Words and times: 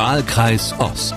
Wahlkreis 0.00 0.74
Ost. 0.78 1.14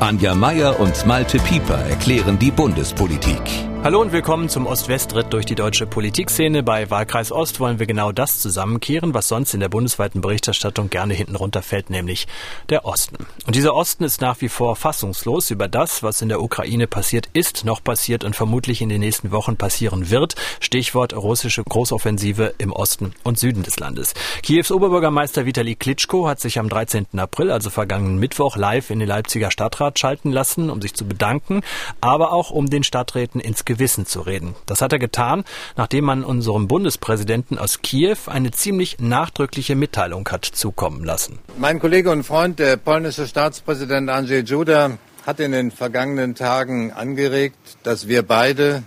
Anja 0.00 0.34
Meier 0.34 0.78
und 0.78 1.06
Malte 1.06 1.38
Pieper 1.38 1.78
erklären 1.88 2.38
die 2.38 2.50
Bundespolitik. 2.50 3.40
Hallo 3.84 4.00
und 4.00 4.10
willkommen 4.10 4.48
zum 4.48 4.66
Ost-West-Ritt 4.66 5.32
durch 5.32 5.46
die 5.46 5.54
deutsche 5.54 5.86
Politikszene. 5.86 6.64
Bei 6.64 6.90
Wahlkreis 6.90 7.30
Ost 7.30 7.60
wollen 7.60 7.78
wir 7.78 7.86
genau 7.86 8.10
das 8.10 8.40
zusammenkehren, 8.40 9.14
was 9.14 9.28
sonst 9.28 9.54
in 9.54 9.60
der 9.60 9.68
bundesweiten 9.68 10.20
Berichterstattung 10.20 10.90
gerne 10.90 11.14
hinten 11.14 11.36
runterfällt, 11.36 11.88
nämlich 11.88 12.26
der 12.70 12.84
Osten. 12.84 13.28
Und 13.46 13.54
dieser 13.54 13.74
Osten 13.74 14.02
ist 14.02 14.20
nach 14.20 14.40
wie 14.40 14.48
vor 14.48 14.74
fassungslos 14.74 15.52
über 15.52 15.68
das, 15.68 16.02
was 16.02 16.20
in 16.20 16.28
der 16.28 16.42
Ukraine 16.42 16.88
passiert 16.88 17.30
ist, 17.34 17.64
noch 17.64 17.82
passiert 17.82 18.24
und 18.24 18.34
vermutlich 18.34 18.82
in 18.82 18.88
den 18.88 18.98
nächsten 18.98 19.30
Wochen 19.30 19.56
passieren 19.56 20.10
wird. 20.10 20.34
Stichwort 20.58 21.14
russische 21.14 21.62
Großoffensive 21.62 22.54
im 22.58 22.72
Osten 22.72 23.14
und 23.22 23.38
Süden 23.38 23.62
des 23.62 23.78
Landes. 23.78 24.12
Kiews 24.42 24.72
Oberbürgermeister 24.72 25.46
Vitali 25.46 25.76
Klitschko 25.76 26.26
hat 26.26 26.40
sich 26.40 26.58
am 26.58 26.68
13. 26.68 27.06
April, 27.16 27.52
also 27.52 27.70
vergangenen 27.70 28.18
Mittwoch, 28.18 28.56
live 28.56 28.90
in 28.90 28.98
den 28.98 29.08
Leipziger 29.08 29.52
Stadtrat 29.52 30.00
schalten 30.00 30.32
lassen, 30.32 30.68
um 30.68 30.82
sich 30.82 30.94
zu 30.94 31.06
bedanken, 31.06 31.62
aber 32.00 32.32
auch 32.32 32.50
um 32.50 32.68
den 32.68 32.82
Stadträten 32.82 33.40
ins 33.40 33.67
Gewissen 33.68 34.06
zu 34.06 34.22
reden. 34.22 34.56
Das 34.64 34.80
hat 34.80 34.92
er 34.94 34.98
getan, 34.98 35.44
nachdem 35.76 36.06
man 36.06 36.24
unserem 36.24 36.68
Bundespräsidenten 36.68 37.58
aus 37.58 37.82
Kiew 37.82 38.16
eine 38.26 38.50
ziemlich 38.50 38.98
nachdrückliche 38.98 39.76
Mitteilung 39.76 40.26
hat 40.30 40.46
zukommen 40.46 41.04
lassen. 41.04 41.38
Mein 41.58 41.78
Kollege 41.78 42.10
und 42.10 42.24
Freund, 42.24 42.58
der 42.58 42.78
polnische 42.78 43.26
Staatspräsident 43.26 44.08
Andrzej 44.08 44.42
Duda, 44.44 44.96
hat 45.26 45.38
in 45.38 45.52
den 45.52 45.70
vergangenen 45.70 46.34
Tagen 46.34 46.92
angeregt, 46.92 47.58
dass 47.82 48.08
wir 48.08 48.22
beide 48.22 48.84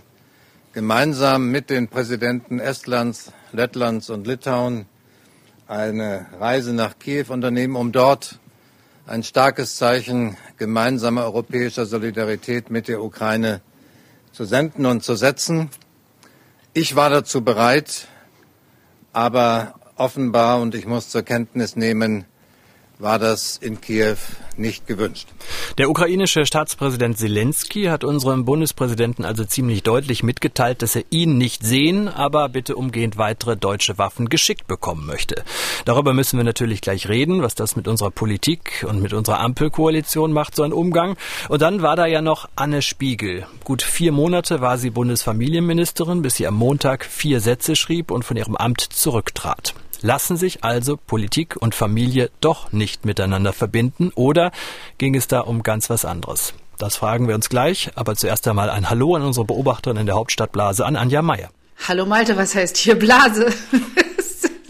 gemeinsam 0.74 1.52
mit 1.52 1.70
den 1.70 1.88
Präsidenten 1.88 2.60
Estlands, 2.60 3.32
Lettlands 3.52 4.10
und 4.10 4.26
Litauen 4.26 4.88
eine 5.68 6.26
Reise 6.40 6.74
nach 6.74 6.98
Kiew 6.98 7.26
unternehmen, 7.30 7.76
um 7.76 7.92
dort 7.92 8.40
ein 9.06 9.22
starkes 9.22 9.76
Zeichen 9.76 10.38
gemeinsamer 10.58 11.26
europäischer 11.26 11.86
Solidarität 11.86 12.72
mit 12.72 12.88
der 12.88 13.04
Ukraine 13.04 13.62
zu 14.32 14.46
senden 14.46 14.86
und 14.86 15.04
zu 15.04 15.16
setzen. 15.16 15.70
Ich 16.74 16.96
war 16.96 17.10
dazu 17.10 17.44
bereit, 17.44 18.08
aber 19.14 19.76
offenbar, 19.96 20.62
und 20.62 20.74
ich 20.74 20.86
muss 20.86 21.10
zur 21.10 21.24
Kenntnis 21.24 21.76
nehmen, 21.76 22.26
war 22.98 23.20
das 23.20 23.58
in 23.58 23.82
Kiew 23.82 24.18
nicht 24.62 24.88
gewünscht. 24.88 25.28
Der 25.78 25.90
ukrainische 25.90 26.46
Staatspräsident 26.46 27.18
Zelensky 27.18 27.86
hat 27.86 28.04
unserem 28.04 28.46
Bundespräsidenten 28.46 29.26
also 29.26 29.44
ziemlich 29.44 29.84
deutlich 29.84 30.24
mitgeteilt, 30.24 30.82
dass 30.82 30.96
er 30.96 31.04
ihn 31.10 31.38
nicht 31.38 31.64
sehen, 31.64 32.08
aber 32.08 32.48
bitte 32.50 32.76
umgehend 32.76 33.18
weitere 33.18 33.58
deutsche 33.58 33.98
Waffen 33.98 34.30
geschickt 34.30 34.68
bekommen 34.68 35.06
möchte. 35.06 35.44
Darüber 35.86 36.14
müssen 36.14 36.38
wir 36.38 36.44
natürlich 36.44 36.82
gleich 36.82 37.10
reden, 37.10 37.42
was 37.42 37.56
das 37.56 37.76
mit 37.76 37.88
unserer 37.88 38.12
Politik 38.12 38.86
und 38.88 39.02
mit 39.02 39.14
unserer 39.14 39.40
Ampelkoalition 39.40 40.32
macht, 40.32 40.56
so 40.56 40.64
ein 40.64 40.74
Umgang. 40.74 41.18
Und 41.50 41.62
dann 41.62 41.82
war 41.82 41.96
da 41.96 42.06
ja 42.06 42.22
noch 42.22 42.48
Anne 42.56 42.82
Spiegel. 42.82 43.46
Gut 43.64 43.82
vier 43.82 44.12
Monate 44.12 44.62
war 44.62 44.78
sie 44.78 44.90
Bundesfamilienministerin, 44.90 46.22
bis 46.22 46.36
sie 46.36 46.48
am 46.48 46.56
Montag 46.56 47.06
vier 47.06 47.40
Sätze 47.40 47.76
schrieb 47.76 48.12
und 48.12 48.24
von 48.24 48.38
ihrem 48.38 48.56
Amt 48.56 48.82
zurücktrat. 48.82 49.74
Lassen 50.04 50.36
sich 50.36 50.64
also 50.64 50.98
Politik 50.98 51.56
und 51.60 51.76
Familie 51.76 52.32
doch 52.42 52.72
nicht 52.72 53.06
miteinander 53.06 53.54
verbinden 53.54 54.12
oder 54.16 54.52
ging 54.98 55.16
es 55.16 55.28
da 55.28 55.42
um 55.42 55.62
ganz 55.62 55.92
was 55.92 56.06
anderes? 56.06 56.54
Das 56.80 56.96
fragen 56.96 57.28
wir 57.28 57.36
uns 57.36 57.50
gleich, 57.50 57.92
aber 57.94 58.16
zuerst 58.16 58.48
einmal 58.48 58.72
ein 58.72 58.90
Hallo 58.90 59.16
an 59.16 59.22
unsere 59.22 59.46
Beobachterin 59.46 59.98
in 59.98 60.08
der 60.08 60.16
Hauptstadt 60.16 60.52
Blase, 60.52 60.86
an 60.86 60.96
Anja 60.96 61.22
Meier. 61.22 61.52
Hallo 61.88 62.08
Malte, 62.08 62.36
was 62.36 62.56
heißt 62.56 62.78
hier 62.78 62.98
Blase? 62.98 63.54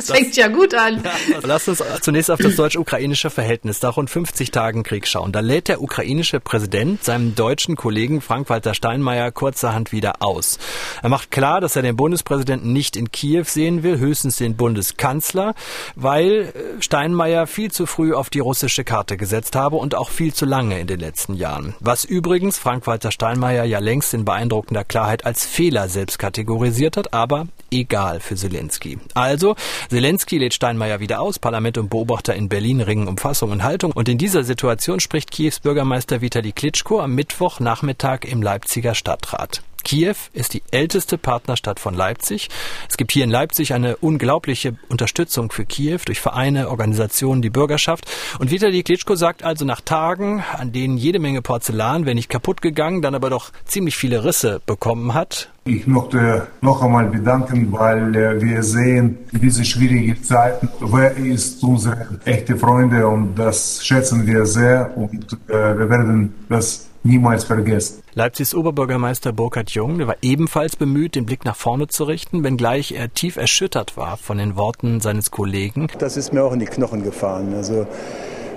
Das 0.08 0.18
fängt 0.18 0.36
ja 0.36 0.48
gut 0.48 0.74
an. 0.74 1.04
Ja, 1.04 1.40
lass 1.44 1.68
uns 1.68 1.84
zunächst 2.02 2.32
auf 2.32 2.40
das 2.40 2.56
deutsch-ukrainische 2.56 3.30
Verhältnis 3.30 3.82
nach 3.82 3.98
rund 3.98 4.10
50 4.10 4.52
Tagen 4.52 4.84
Krieg 4.84 5.08
schauen. 5.08 5.32
Da 5.32 5.42
lädt 5.42 5.68
der 5.68 5.82
ukrainische 5.82 6.40
Präsident 6.40 7.04
seinem 7.04 7.36
deutschen 7.36 7.76
Kollegen 7.76 8.22
Frank-Walter 8.22 8.74
Steinmeier 8.74 9.32
kurzerhand 9.32 9.92
wieder 9.92 10.22
aus. 10.22 10.58
Er 11.04 11.10
macht 11.10 11.30
klar, 11.32 11.62
dass 11.62 11.76
er 11.76 11.84
den 11.84 11.96
Bundespräsidenten 11.96 12.74
nicht 12.74 12.96
in 12.96 13.12
Kiew 13.12 13.44
sehen 13.46 13.84
will, 13.84 14.00
höchstens 14.00 14.38
den 14.38 14.56
Bundeskanzler, 14.56 15.54
weil 15.96 16.54
äh, 16.54 16.82
Steinmeier 16.82 17.46
viel 17.48 17.72
zu 17.72 17.86
früh 17.86 18.14
auf 18.14 18.30
die 18.30 18.40
russische 18.40 18.84
Karte 18.84 19.18
gesetzt 19.18 19.56
habe 19.56 19.76
und 19.76 19.96
auch 19.96 20.10
viel 20.10 20.34
zu 20.34 20.46
lange 20.46 20.80
in 20.80 20.88
den 20.88 21.00
letzten 21.00 21.36
Jahren. 21.36 21.76
Was 21.80 22.06
übrigens 22.06 22.58
Frank-Walter 22.58 23.12
Steinmeier 23.12 23.66
ja 23.66 23.80
längst 23.80 24.14
in 24.14 24.26
beeindruckender 24.26 24.84
Klarheit 24.84 25.26
als 25.26 25.46
Fehler 25.46 25.90
selbst 25.90 26.18
kategorisiert 26.18 26.98
hat, 26.98 27.14
aber 27.14 27.48
egal 27.72 28.20
für 28.20 28.36
Zelensky. 28.36 29.00
Also, 29.14 29.56
Zelensky 29.92 30.38
lädt 30.38 30.54
Steinmeier 30.54 31.02
wieder 31.02 31.20
aus, 31.20 31.38
Parlament 31.38 31.78
und 31.78 31.90
Beobachter 31.90 32.34
in 32.34 32.48
Berlin 32.48 32.80
ringen 32.80 33.10
um 33.10 33.18
Fassung 33.18 33.52
und 33.52 33.62
Haltung 33.62 33.92
und 33.92 34.08
in 34.08 34.18
dieser 34.18 34.46
Situation 34.46 35.02
spricht 35.02 35.32
Kiews 35.32 35.60
Bürgermeister 35.60 36.22
Vitali 36.22 36.54
Klitschko 36.54 37.02
am 37.02 37.14
Mittwochnachmittag 37.14 38.20
im 38.24 38.42
Leipziger 38.42 38.96
Stadtrat. 38.96 39.62
Kiew 39.84 40.16
ist 40.34 40.54
die 40.54 40.64
älteste 40.72 41.18
Partnerstadt 41.18 41.80
von 41.80 41.94
Leipzig. 41.94 42.50
Es 42.90 42.98
gibt 42.98 43.12
hier 43.12 43.24
in 43.24 43.30
Leipzig 43.30 43.74
eine 43.74 43.98
unglaubliche 43.98 44.76
Unterstützung 44.90 45.52
für 45.52 45.66
Kiew 45.66 46.00
durch 46.06 46.20
Vereine, 46.20 46.70
Organisationen, 46.70 47.42
die 47.42 47.50
Bürgerschaft. 47.50 48.06
Und 48.40 48.52
Vitali 48.52 48.84
Klitschko 48.84 49.16
sagt 49.16 49.44
also 49.44 49.66
nach 49.66 49.82
Tagen, 49.82 50.44
an 50.58 50.72
denen 50.72 50.98
jede 50.98 51.20
Menge 51.20 51.42
Porzellan, 51.42 52.06
wenn 52.06 52.16
nicht 52.16 52.30
kaputt 52.30 52.62
gegangen, 52.62 53.02
dann 53.02 53.16
aber 53.16 53.30
doch 53.30 53.52
ziemlich 53.66 53.96
viele 53.98 54.24
Risse 54.24 54.62
bekommen 54.66 55.14
hat. 55.14 55.50
Ich 55.66 55.86
möchte 55.86 56.48
noch 56.62 56.82
einmal 56.82 57.06
bedanken, 57.06 57.72
weil 57.72 58.16
äh, 58.16 58.42
wir 58.42 58.64
sehen 58.64 59.20
in 59.32 59.42
diese 59.42 59.64
schwierigen 59.64 60.24
Zeiten, 60.24 60.70
wer 60.80 61.16
ist 61.16 61.64
unsere 61.64 62.20
echte 62.26 62.58
Freunde 62.58 63.08
und 63.08 63.36
das 63.36 63.86
schätzen 63.86 64.26
wir 64.26 64.48
sehr 64.48 64.92
und 64.98 65.38
äh, 65.48 65.54
wir 65.54 65.88
werden 65.88 66.34
das 66.50 66.91
niemals 67.04 67.44
vergessen. 67.44 68.04
Leipzigs 68.14 68.54
Oberbürgermeister 68.54 69.34
Burkhard 69.34 69.72
Jung 69.72 69.98
der 69.98 70.08
war 70.08 70.18
ebenfalls 70.22 70.76
bemüht, 70.76 71.16
den 71.16 71.26
Blick 71.26 71.46
nach 71.46 71.56
vorne 71.56 71.88
zu 71.88 72.04
richten, 72.04 72.44
wenngleich 72.44 72.92
er 72.92 73.14
tief 73.14 73.38
erschüttert 73.38 73.98
war 73.98 74.18
von 74.18 74.38
den 74.38 74.56
Worten 74.56 75.02
seines 75.02 75.32
Kollegen. 75.32 75.88
Das 76.00 76.18
ist 76.18 76.34
mir 76.34 76.44
auch 76.44 76.54
in 76.54 76.60
die 76.60 76.66
Knochen 76.66 77.04
gefahren. 77.04 77.54
Also 77.54 77.88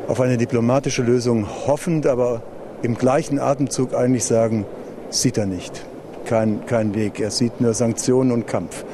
auf 0.09 0.21
eine 0.21 0.37
diplomatische 0.37 1.03
Lösung 1.03 1.47
hoffend, 1.66 2.06
aber 2.06 2.43
im 2.82 2.97
gleichen 2.97 3.38
Atemzug 3.38 3.94
eigentlich 3.94 4.25
sagen, 4.25 4.66
sieht 5.11 5.38
er 5.38 5.47
nicht. 5.47 5.84
Kein, 6.26 6.66
kein 6.66 6.94
Weg. 6.94 7.21
Er 7.21 7.31
sieht 7.31 7.61
nur 7.61 7.75
Sanktionen 7.75 8.32
und 8.32 8.47
Kampf. 8.47 8.84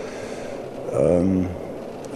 Ähm, 0.93 1.47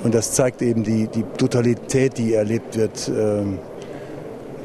und 0.03 0.15
das 0.15 0.33
zeigt 0.33 0.61
eben 0.62 0.84
die, 0.84 1.09
die 1.09 1.22
Brutalität, 1.22 2.19
die 2.19 2.34
erlebt 2.34 2.77
wird, 2.77 3.09
ähm, 3.09 3.59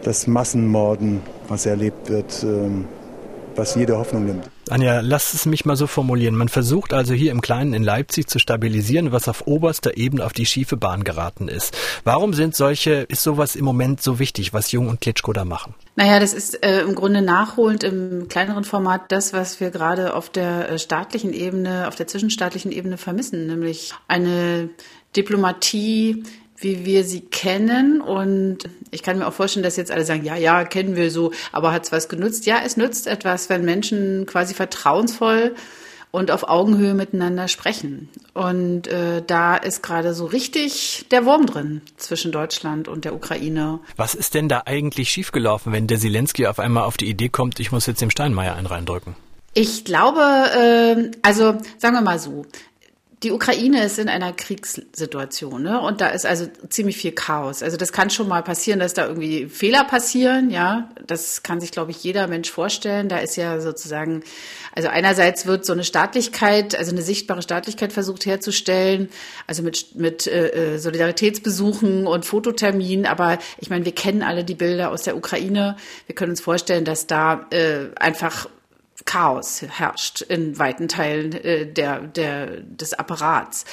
das 0.04 0.28
Massenmorden, 0.28 1.22
was 1.50 1.66
erlebt 1.66 2.10
wird, 2.10 2.44
ähm, 2.44 2.86
was 3.56 3.76
jede 3.76 3.98
Hoffnung 3.98 4.26
nimmt. 4.26 4.50
Anja, 4.70 5.02
lass 5.02 5.34
es 5.34 5.46
mich 5.46 5.66
mal 5.66 5.76
so 5.76 5.88
formulieren. 5.88 6.36
Man 6.36 6.48
versucht 6.48 6.94
also 6.94 7.14
hier 7.14 7.32
im 7.32 7.42
Kleinen 7.42 7.74
in 7.74 7.84
Leipzig 7.84 8.28
zu 8.28 8.40
stabilisieren, 8.40 9.12
was 9.12 9.28
auf 9.28 9.48
oberster 9.48 9.98
Ebene 9.98 10.26
auf 10.26 10.34
die 10.34 10.46
schiefe 10.46 10.78
Bahn 10.78 11.04
geraten 11.04 11.48
ist. 11.48 11.76
Warum 12.04 12.34
sind 12.34 12.56
solche, 12.56 12.92
ist 12.92 13.24
sowas 13.24 13.56
im 13.56 13.66
Moment 13.66 14.02
so 14.02 14.20
wichtig, 14.20 14.54
was 14.54 14.72
Jung 14.72 14.88
und 14.88 15.02
Klitschko 15.02 15.34
da 15.34 15.44
machen? 15.44 15.74
Naja, 15.96 16.20
das 16.20 16.34
ist 16.34 16.64
äh, 16.64 16.82
im 16.82 16.96
Grunde 16.96 17.22
nachholend 17.22 17.84
im 17.84 18.28
kleineren 18.30 18.64
Format 18.64 19.12
das, 19.12 19.34
was 19.34 19.60
wir 19.60 19.72
gerade 19.72 20.14
auf 20.14 20.30
der 20.30 20.70
äh, 20.70 20.80
staatlichen 20.80 21.34
Ebene, 21.34 21.88
auf 21.88 21.96
der 21.96 22.08
zwischenstaatlichen 22.08 22.72
Ebene 22.72 22.98
vermissen, 22.98 23.48
nämlich 23.48 23.94
eine 24.08 24.70
Diplomatie, 25.16 26.24
wie 26.60 26.86
wir 26.86 27.04
sie 27.04 27.22
kennen. 27.22 28.02
Und 28.02 28.70
ich 28.92 29.04
kann 29.04 29.18
mir 29.18 29.28
auch 29.28 29.34
vorstellen, 29.34 29.64
dass 29.64 29.78
jetzt 29.78 29.92
alle 29.92 30.06
sagen, 30.06 30.24
ja, 30.24 30.36
ja, 30.36 30.64
kennen 30.66 30.96
wir 30.96 31.12
so, 31.12 31.32
aber 31.52 31.72
hat 31.72 31.86
es 31.86 31.92
was 31.92 32.10
genutzt? 32.10 32.46
Ja, 32.46 32.62
es 32.66 32.78
nützt 32.78 33.08
etwas, 33.08 33.50
wenn 33.50 33.66
Menschen 33.66 34.26
quasi 34.26 34.54
vertrauensvoll 34.54 35.56
und 36.12 36.32
auf 36.32 36.50
Augenhöhe 36.50 36.94
miteinander 36.94 37.48
sprechen. 37.48 38.10
Und 38.34 38.88
äh, 38.88 39.22
da 39.26 39.56
ist 39.56 39.84
gerade 39.84 40.14
so 40.14 40.26
richtig 40.26 41.06
der 41.12 41.26
Wurm 41.26 41.46
drin 41.46 41.82
zwischen 41.98 42.32
Deutschland 42.32 42.88
und 42.88 43.06
der 43.06 43.14
Ukraine. 43.14 43.80
Was 43.96 44.16
ist 44.16 44.34
denn 44.34 44.50
da 44.50 44.64
eigentlich 44.66 45.10
schiefgelaufen, 45.12 45.72
wenn 45.72 45.88
der 45.88 46.00
Zelensky 46.00 46.48
auf 46.48 46.60
einmal 46.60 46.84
auf 46.84 46.98
die 46.98 47.10
Idee 47.10 47.30
kommt, 47.30 47.60
ich 47.60 47.72
muss 47.72 47.86
jetzt 47.86 48.02
dem 48.02 48.10
Steinmeier 48.10 48.56
einen 48.56 48.68
reindrücken? 48.68 49.16
Ich 49.54 49.84
glaube, 49.86 50.22
äh, 50.22 51.12
also 51.22 51.58
sagen 51.78 51.96
wir 51.96 52.02
mal 52.02 52.20
so, 52.20 52.46
die 53.24 53.34
Ukraine 53.34 53.84
ist 53.84 54.00
in 54.00 54.08
einer 54.08 54.32
Kriegssituation, 54.32 55.62
ne? 55.62 55.82
Und 55.82 56.00
da 56.00 56.08
ist 56.08 56.26
also 56.26 56.48
ziemlich 56.70 56.96
viel 56.96 57.12
Chaos. 57.12 57.62
Also 57.62 57.76
das 57.76 57.92
kann 57.92 58.10
schon 58.10 58.30
mal 58.30 58.42
passieren, 58.42 58.80
dass 58.80 58.94
da 58.94 59.08
irgendwie 59.08 59.48
Fehler 59.48 59.84
passieren, 59.84 60.50
ja. 60.52 60.90
Das 61.06 61.44
kann 61.44 61.60
sich, 61.60 61.72
glaube 61.72 61.92
ich, 61.92 62.02
jeder 62.02 62.28
Mensch 62.28 62.50
vorstellen. 62.50 63.10
Da 63.10 63.18
ist 63.18 63.36
ja 63.36 63.60
sozusagen, 63.60 64.24
also 64.74 64.88
einerseits 64.88 65.46
wird 65.46 65.66
so 65.66 65.74
eine 65.74 65.84
Staatlichkeit, 65.84 66.78
also 66.78 66.92
eine 66.92 67.02
sichtbare 67.02 67.42
Staatlichkeit 67.42 67.92
versucht 67.92 68.26
herzustellen, 68.26 69.10
also 69.48 69.64
mit 69.64 69.96
mit 69.96 70.26
äh, 70.26 70.76
äh 70.76 70.78
Solidaritätsbesuchen 70.78 72.08
und 72.08 72.26
Fototerminen. 72.26 73.06
Aber 73.06 73.38
ich 73.58 73.70
meine, 73.70 73.84
wir 73.84 73.94
kennen 73.94 74.24
alle 74.24 74.46
die 74.46 74.56
Bilder 74.56 74.92
aus 74.92 75.04
der 75.04 75.18
Ukraine. 75.18 75.76
Wir 76.06 76.16
können 76.16 76.32
uns 76.32 76.42
vorstellen, 76.42 76.86
dass 76.86 77.06
da 77.06 77.48
äh, 77.50 77.88
einfach 77.98 78.48
Chaos 79.06 79.62
herrscht 79.62 80.22
in 80.22 80.58
weiten 80.60 80.88
Teilen 80.88 81.34
äh, 81.34 81.66
der, 81.66 82.02
der, 82.02 82.62
des 82.62 82.94
Apparats. 82.94 83.66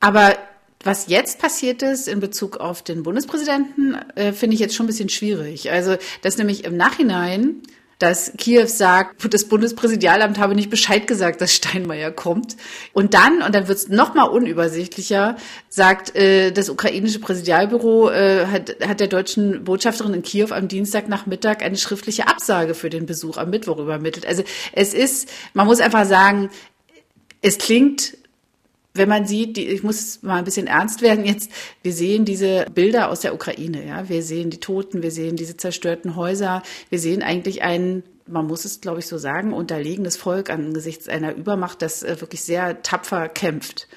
Aber 0.00 0.34
Was 0.82 1.08
jetzt 1.08 1.38
passiert 1.38 1.82
ist 1.82 2.08
in 2.08 2.20
Bezug 2.20 2.56
auf 2.56 2.82
den 2.82 3.02
Bundespräsidenten, 3.02 3.96
äh, 4.14 4.32
finde 4.32 4.54
ich 4.54 4.60
jetzt 4.60 4.74
schon 4.74 4.84
ein 4.84 4.86
bisschen 4.86 5.10
schwierig. 5.10 5.70
Also, 5.70 5.96
dass 6.22 6.38
nämlich 6.38 6.64
im 6.64 6.74
Nachhinein 6.74 7.56
dass 8.00 8.32
Kiew 8.38 8.66
sagt, 8.66 9.22
das 9.32 9.44
Bundespräsidialamt 9.44 10.38
habe 10.38 10.54
nicht 10.54 10.70
Bescheid 10.70 11.06
gesagt, 11.06 11.40
dass 11.42 11.54
Steinmeier 11.54 12.10
kommt. 12.10 12.56
Und 12.94 13.12
dann, 13.12 13.42
und 13.42 13.54
dann 13.54 13.68
wird 13.68 13.76
es 13.76 13.88
noch 13.88 14.14
mal 14.14 14.24
unübersichtlicher, 14.24 15.36
sagt 15.68 16.16
äh, 16.16 16.50
das 16.50 16.70
ukrainische 16.70 17.20
Präsidialbüro, 17.20 18.10
äh, 18.10 18.46
hat, 18.46 18.76
hat 18.88 19.00
der 19.00 19.06
deutschen 19.06 19.64
Botschafterin 19.64 20.14
in 20.14 20.22
Kiew 20.22 20.48
am 20.50 20.66
Dienstagnachmittag 20.66 21.60
eine 21.60 21.76
schriftliche 21.76 22.26
Absage 22.26 22.74
für 22.74 22.88
den 22.88 23.04
Besuch 23.04 23.36
am 23.36 23.50
Mittwoch 23.50 23.78
übermittelt. 23.78 24.24
Also 24.24 24.44
es 24.72 24.94
ist, 24.94 25.28
man 25.52 25.66
muss 25.66 25.80
einfach 25.80 26.06
sagen, 26.06 26.48
es 27.42 27.58
klingt 27.58 28.16
wenn 28.94 29.08
man 29.08 29.26
sieht, 29.26 29.56
die, 29.56 29.66
ich 29.68 29.82
muss 29.82 30.22
mal 30.22 30.36
ein 30.36 30.44
bisschen 30.44 30.66
ernst 30.66 31.00
werden 31.02 31.24
jetzt, 31.24 31.50
wir 31.82 31.92
sehen 31.92 32.24
diese 32.24 32.66
Bilder 32.74 33.08
aus 33.08 33.20
der 33.20 33.34
Ukraine, 33.34 33.86
ja, 33.86 34.08
wir 34.08 34.22
sehen 34.22 34.50
die 34.50 34.60
Toten, 34.60 35.02
wir 35.02 35.10
sehen 35.10 35.36
diese 35.36 35.56
zerstörten 35.56 36.16
Häuser, 36.16 36.62
wir 36.88 36.98
sehen 36.98 37.22
eigentlich 37.22 37.62
ein, 37.62 38.02
man 38.26 38.46
muss 38.46 38.64
es, 38.64 38.80
glaube 38.80 39.00
ich, 39.00 39.06
so 39.06 39.18
sagen, 39.18 39.52
unterlegenes 39.52 40.16
Volk 40.16 40.50
angesichts 40.50 41.08
einer 41.08 41.34
Übermacht, 41.34 41.82
das 41.82 42.02
äh, 42.02 42.20
wirklich 42.20 42.42
sehr 42.42 42.82
tapfer 42.82 43.28
kämpft. 43.28 43.88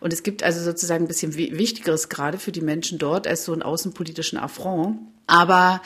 Und 0.00 0.12
es 0.12 0.22
gibt 0.22 0.42
also 0.42 0.62
sozusagen 0.62 1.04
ein 1.04 1.08
bisschen 1.08 1.36
Wichtigeres 1.36 2.08
gerade 2.08 2.38
für 2.38 2.52
die 2.52 2.62
Menschen 2.62 2.98
dort 2.98 3.26
als 3.26 3.44
so 3.44 3.52
einen 3.52 3.62
außenpolitischen 3.62 4.38
Affront. 4.38 4.98
Aber 5.26 5.82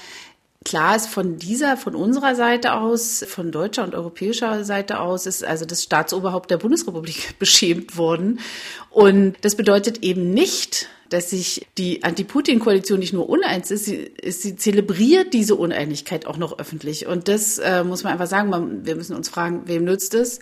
Klar 0.64 0.96
ist 0.96 1.08
von 1.08 1.36
dieser, 1.36 1.76
von 1.76 1.94
unserer 1.94 2.34
Seite 2.34 2.72
aus, 2.72 3.22
von 3.28 3.52
deutscher 3.52 3.84
und 3.84 3.94
europäischer 3.94 4.64
Seite 4.64 5.00
aus, 5.00 5.26
ist 5.26 5.44
also 5.44 5.66
das 5.66 5.82
Staatsoberhaupt 5.82 6.50
der 6.50 6.56
Bundesrepublik 6.56 7.34
beschämt 7.38 7.98
worden. 7.98 8.40
Und 8.90 9.36
das 9.42 9.56
bedeutet 9.56 10.02
eben 10.02 10.30
nicht, 10.30 10.88
dass 11.10 11.30
sich 11.30 11.66
die 11.76 12.02
Anti-Putin-Koalition 12.02 12.98
nicht 12.98 13.12
nur 13.12 13.28
uneins 13.28 13.70
ist, 13.70 13.84
sie, 13.84 14.10
sie 14.26 14.56
zelebriert 14.56 15.34
diese 15.34 15.54
Uneinigkeit 15.54 16.26
auch 16.26 16.38
noch 16.38 16.58
öffentlich. 16.58 17.06
Und 17.06 17.28
das 17.28 17.58
äh, 17.58 17.84
muss 17.84 18.02
man 18.02 18.14
einfach 18.14 18.26
sagen. 18.26 18.48
Man, 18.48 18.86
wir 18.86 18.96
müssen 18.96 19.14
uns 19.14 19.28
fragen, 19.28 19.62
wem 19.66 19.84
nützt 19.84 20.14
es? 20.14 20.40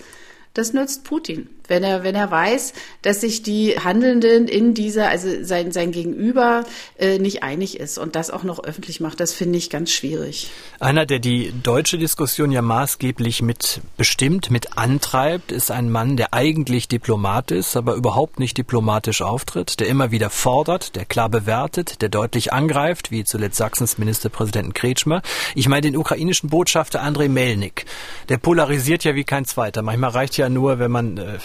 Das 0.54 0.72
nützt 0.72 1.02
Putin 1.04 1.48
wenn 1.72 1.84
er, 1.84 2.04
wenn 2.04 2.14
er 2.14 2.30
weiß, 2.30 2.74
dass 3.00 3.22
sich 3.22 3.42
die 3.42 3.78
Handelnden 3.78 4.46
in 4.46 4.74
dieser, 4.74 5.08
also 5.08 5.42
sein, 5.42 5.72
sein 5.72 5.90
Gegenüber 5.90 6.64
äh, 6.98 7.18
nicht 7.18 7.42
einig 7.42 7.80
ist 7.80 7.96
und 7.96 8.14
das 8.14 8.30
auch 8.30 8.42
noch 8.42 8.62
öffentlich 8.62 9.00
macht, 9.00 9.20
das 9.20 9.32
finde 9.32 9.56
ich 9.56 9.70
ganz 9.70 9.90
schwierig. 9.90 10.50
Einer, 10.80 11.06
der 11.06 11.18
die 11.18 11.50
deutsche 11.62 11.96
Diskussion 11.96 12.52
ja 12.52 12.60
maßgeblich 12.60 13.40
mit 13.40 13.80
bestimmt, 13.96 14.50
mit 14.50 14.76
antreibt, 14.76 15.50
ist 15.50 15.70
ein 15.70 15.90
Mann, 15.90 16.18
der 16.18 16.34
eigentlich 16.34 16.88
Diplomat 16.88 17.50
ist, 17.50 17.74
aber 17.74 17.94
überhaupt 17.94 18.38
nicht 18.38 18.58
diplomatisch 18.58 19.22
auftritt, 19.22 19.80
der 19.80 19.88
immer 19.88 20.10
wieder 20.10 20.28
fordert, 20.28 20.94
der 20.94 21.06
klar 21.06 21.30
bewertet, 21.30 22.02
der 22.02 22.10
deutlich 22.10 22.52
angreift, 22.52 23.10
wie 23.10 23.24
zuletzt 23.24 23.56
Sachsens 23.56 23.96
Ministerpräsidenten 23.96 24.74
Kretschmer. 24.74 25.22
Ich 25.54 25.70
meine 25.70 25.80
den 25.80 25.96
ukrainischen 25.96 26.50
Botschafter 26.50 27.00
Andrei 27.00 27.28
Melnik. 27.28 27.86
Der 28.28 28.36
polarisiert 28.36 29.04
ja 29.04 29.14
wie 29.14 29.24
kein 29.24 29.46
zweiter. 29.46 29.80
Manchmal 29.80 30.10
reicht 30.10 30.36
ja 30.36 30.50
nur, 30.50 30.78
wenn 30.78 30.90
man 30.90 31.16
äh, 31.16 31.38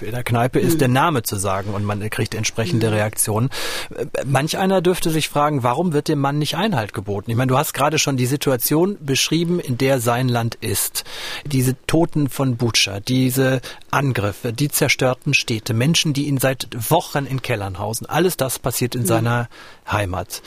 in 0.00 0.10
der 0.10 0.24
Kneipe 0.24 0.58
ist, 0.58 0.74
mhm. 0.74 0.78
der 0.78 0.88
Name 0.88 1.22
zu 1.22 1.36
sagen 1.36 1.74
und 1.74 1.84
man 1.84 2.08
kriegt 2.10 2.34
entsprechende 2.34 2.88
mhm. 2.88 2.94
Reaktionen. 2.94 3.50
Manch 4.24 4.58
einer 4.58 4.80
dürfte 4.80 5.10
sich 5.10 5.28
fragen, 5.28 5.62
warum 5.62 5.92
wird 5.92 6.08
dem 6.08 6.18
Mann 6.18 6.38
nicht 6.38 6.56
Einhalt 6.56 6.92
geboten? 6.92 7.30
Ich 7.30 7.36
meine, 7.36 7.48
du 7.48 7.58
hast 7.58 7.74
gerade 7.74 7.98
schon 7.98 8.16
die 8.16 8.26
Situation 8.26 8.96
beschrieben, 9.00 9.60
in 9.60 9.78
der 9.78 10.00
sein 10.00 10.28
Land 10.28 10.54
ist. 10.56 11.04
Diese 11.44 11.76
Toten 11.86 12.28
von 12.28 12.56
Butscha, 12.56 13.00
diese 13.00 13.60
Angriffe, 13.90 14.52
die 14.52 14.68
zerstörten 14.68 15.34
Städte, 15.34 15.74
Menschen, 15.74 16.12
die 16.12 16.26
ihn 16.26 16.38
seit 16.38 16.68
Wochen 16.90 17.26
in 17.26 17.42
Kellern 17.42 17.78
hausen. 17.78 18.06
Alles 18.06 18.36
das 18.36 18.58
passiert 18.58 18.94
in 18.94 19.02
mhm. 19.02 19.06
seiner 19.06 19.48
Heimat. 19.90 20.42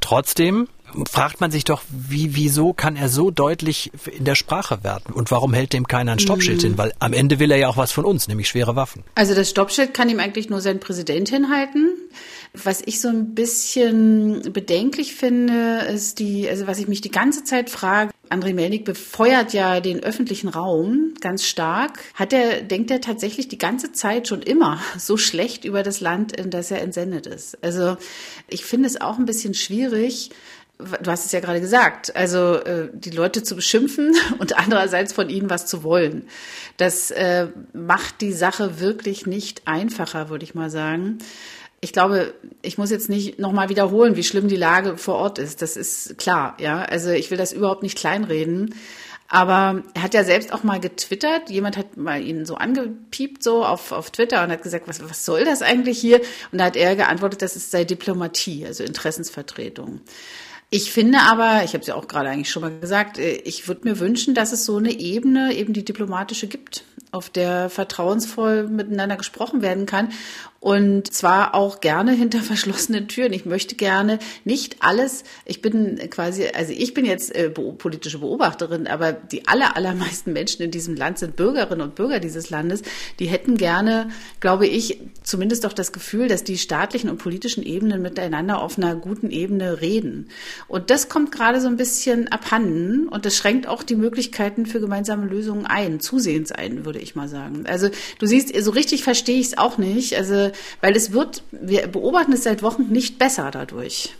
Trotzdem 0.00 0.68
fragt 1.10 1.40
man 1.40 1.50
sich 1.50 1.64
doch, 1.64 1.82
wie, 1.88 2.34
wieso 2.34 2.72
kann 2.72 2.96
er 2.96 3.08
so 3.08 3.30
deutlich 3.30 3.90
in 4.16 4.24
der 4.24 4.34
Sprache 4.34 4.84
werden? 4.84 5.12
Und 5.12 5.30
warum 5.30 5.52
hält 5.52 5.72
dem 5.72 5.86
keiner 5.86 6.12
ein 6.12 6.18
Stoppschild 6.18 6.58
mhm. 6.58 6.66
hin? 6.66 6.78
Weil 6.78 6.92
am 6.98 7.12
Ende 7.12 7.38
will 7.38 7.50
er 7.50 7.58
ja 7.58 7.68
auch 7.68 7.76
was 7.76 7.92
von 7.92 8.04
uns, 8.04 8.28
nämlich 8.28 8.48
schwere 8.48 8.76
Waffen. 8.76 9.04
Also 9.14 9.34
das 9.34 9.50
Stoppschild 9.50 9.94
kann 9.94 10.08
ihm 10.08 10.20
eigentlich 10.20 10.50
nur 10.50 10.60
sein 10.60 10.80
Präsident 10.80 11.28
hinhalten. 11.28 11.90
Was 12.52 12.82
ich 12.84 13.00
so 13.00 13.08
ein 13.08 13.34
bisschen 13.34 14.52
bedenklich 14.52 15.14
finde, 15.14 15.86
ist 15.92 16.18
die, 16.18 16.48
also 16.48 16.66
was 16.66 16.78
ich 16.78 16.88
mich 16.88 17.00
die 17.00 17.10
ganze 17.10 17.44
Zeit 17.44 17.70
frage, 17.70 18.10
André 18.30 18.54
Melnik 18.54 18.84
befeuert 18.84 19.52
ja 19.52 19.80
den 19.80 20.02
öffentlichen 20.02 20.48
Raum 20.48 21.14
ganz 21.20 21.44
stark. 21.44 21.98
Hat 22.14 22.32
er, 22.32 22.62
denkt 22.62 22.90
er 22.90 23.00
tatsächlich 23.00 23.48
die 23.48 23.58
ganze 23.58 23.92
Zeit 23.92 24.28
schon 24.28 24.40
immer 24.40 24.80
so 24.98 25.16
schlecht 25.16 25.64
über 25.64 25.82
das 25.82 26.00
Land, 26.00 26.36
in 26.36 26.50
das 26.50 26.70
er 26.70 26.80
entsendet 26.80 27.26
ist? 27.26 27.62
Also 27.62 27.96
ich 28.48 28.64
finde 28.64 28.88
es 28.88 29.00
auch 29.00 29.18
ein 29.18 29.26
bisschen 29.26 29.54
schwierig, 29.54 30.30
du 31.02 31.10
hast 31.10 31.26
es 31.26 31.32
ja 31.32 31.40
gerade 31.40 31.60
gesagt, 31.60 32.14
also 32.16 32.54
äh, 32.54 32.88
die 32.92 33.10
Leute 33.10 33.42
zu 33.42 33.56
beschimpfen 33.56 34.14
und 34.38 34.58
andererseits 34.58 35.12
von 35.12 35.28
ihnen 35.28 35.50
was 35.50 35.66
zu 35.66 35.82
wollen. 35.82 36.24
Das 36.76 37.10
äh, 37.10 37.48
macht 37.72 38.20
die 38.20 38.32
Sache 38.32 38.80
wirklich 38.80 39.26
nicht 39.26 39.62
einfacher, 39.66 40.28
würde 40.28 40.44
ich 40.44 40.54
mal 40.54 40.70
sagen. 40.70 41.18
Ich 41.82 41.92
glaube, 41.92 42.34
ich 42.60 42.76
muss 42.76 42.90
jetzt 42.90 43.08
nicht 43.08 43.38
nochmal 43.38 43.70
wiederholen, 43.70 44.16
wie 44.16 44.24
schlimm 44.24 44.48
die 44.48 44.56
Lage 44.56 44.98
vor 44.98 45.14
Ort 45.14 45.38
ist. 45.38 45.62
Das 45.62 45.76
ist 45.76 46.18
klar, 46.18 46.56
ja. 46.60 46.82
Also 46.82 47.10
ich 47.10 47.30
will 47.30 47.38
das 47.38 47.52
überhaupt 47.52 47.82
nicht 47.82 47.96
kleinreden. 47.96 48.74
Aber 49.32 49.84
er 49.94 50.02
hat 50.02 50.12
ja 50.12 50.24
selbst 50.24 50.52
auch 50.52 50.64
mal 50.64 50.80
getwittert. 50.80 51.50
Jemand 51.50 51.76
hat 51.76 51.96
mal 51.96 52.20
ihn 52.20 52.44
so 52.44 52.56
angepiept 52.56 53.44
so 53.44 53.64
auf, 53.64 53.92
auf 53.92 54.10
Twitter 54.10 54.42
und 54.42 54.50
hat 54.50 54.62
gesagt, 54.64 54.88
was, 54.88 55.08
was 55.08 55.24
soll 55.24 55.44
das 55.44 55.62
eigentlich 55.62 56.00
hier? 56.00 56.20
Und 56.50 56.58
da 56.58 56.64
hat 56.64 56.76
er 56.76 56.96
geantwortet, 56.96 57.40
das 57.40 57.54
ist 57.54 57.70
sei 57.70 57.84
Diplomatie, 57.84 58.66
also 58.66 58.82
Interessensvertretung. 58.82 60.00
Ich 60.72 60.92
finde 60.92 61.18
aber, 61.22 61.64
ich 61.64 61.72
habe 61.72 61.80
es 61.80 61.88
ja 61.88 61.96
auch 61.96 62.06
gerade 62.06 62.28
eigentlich 62.28 62.50
schon 62.50 62.62
mal 62.62 62.78
gesagt, 62.78 63.18
äh, 63.18 63.32
ich 63.38 63.66
würde 63.66 63.88
mir 63.88 63.98
wünschen, 63.98 64.34
dass 64.34 64.52
es 64.52 64.64
so 64.64 64.76
eine 64.76 64.92
Ebene, 64.92 65.52
eben 65.54 65.72
die 65.72 65.84
diplomatische 65.84 66.46
gibt, 66.46 66.84
auf 67.10 67.28
der 67.28 67.70
vertrauensvoll 67.70 68.68
miteinander 68.68 69.16
gesprochen 69.16 69.62
werden 69.62 69.84
kann 69.84 70.10
und 70.60 71.10
zwar 71.10 71.54
auch 71.54 71.80
gerne 71.80 72.12
hinter 72.12 72.38
verschlossenen 72.42 73.08
Türen. 73.08 73.32
Ich 73.32 73.46
möchte 73.46 73.74
gerne 73.74 74.18
nicht 74.44 74.76
alles, 74.80 75.24
ich 75.46 75.62
bin 75.62 75.98
quasi, 76.10 76.46
also 76.54 76.72
ich 76.76 76.92
bin 76.94 77.06
jetzt 77.06 77.34
äh, 77.34 77.48
politische 77.48 78.18
Beobachterin, 78.18 78.86
aber 78.86 79.12
die 79.12 79.48
aller, 79.48 79.76
allermeisten 79.76 80.32
Menschen 80.34 80.62
in 80.62 80.70
diesem 80.70 80.94
Land 80.94 81.18
sind 81.18 81.36
Bürgerinnen 81.36 81.80
und 81.80 81.94
Bürger 81.94 82.20
dieses 82.20 82.50
Landes. 82.50 82.82
Die 83.18 83.26
hätten 83.26 83.56
gerne, 83.56 84.10
glaube 84.40 84.66
ich, 84.66 85.00
zumindest 85.22 85.64
doch 85.64 85.72
das 85.72 85.92
Gefühl, 85.92 86.28
dass 86.28 86.44
die 86.44 86.58
staatlichen 86.58 87.08
und 87.08 87.16
politischen 87.16 87.62
Ebenen 87.62 88.02
miteinander 88.02 88.60
auf 88.60 88.76
einer 88.76 88.94
guten 88.96 89.30
Ebene 89.30 89.80
reden. 89.80 90.28
Und 90.68 90.90
das 90.90 91.08
kommt 91.08 91.32
gerade 91.32 91.60
so 91.60 91.68
ein 91.68 91.76
bisschen 91.78 92.28
abhanden 92.28 93.08
und 93.08 93.24
das 93.24 93.36
schränkt 93.36 93.66
auch 93.66 93.82
die 93.82 93.96
Möglichkeiten 93.96 94.66
für 94.66 94.80
gemeinsame 94.80 95.26
Lösungen 95.26 95.64
ein, 95.64 96.00
zusehends 96.00 96.52
ein, 96.52 96.84
würde 96.84 96.98
ich 96.98 97.14
mal 97.14 97.28
sagen. 97.28 97.64
Also 97.66 97.88
du 98.18 98.26
siehst, 98.26 98.54
so 98.62 98.70
richtig 98.72 99.04
verstehe 99.04 99.40
ich 99.40 99.48
es 99.48 99.58
auch 99.58 99.78
nicht. 99.78 100.16
Also 100.16 100.49
weil 100.80 100.96
es 100.96 101.12
wird, 101.12 101.42
wir 101.50 101.86
beobachten 101.86 102.32
es 102.32 102.44
seit 102.44 102.62
Wochen 102.62 102.88
nicht 102.88 103.18
besser 103.18 103.50
dadurch. 103.50 104.14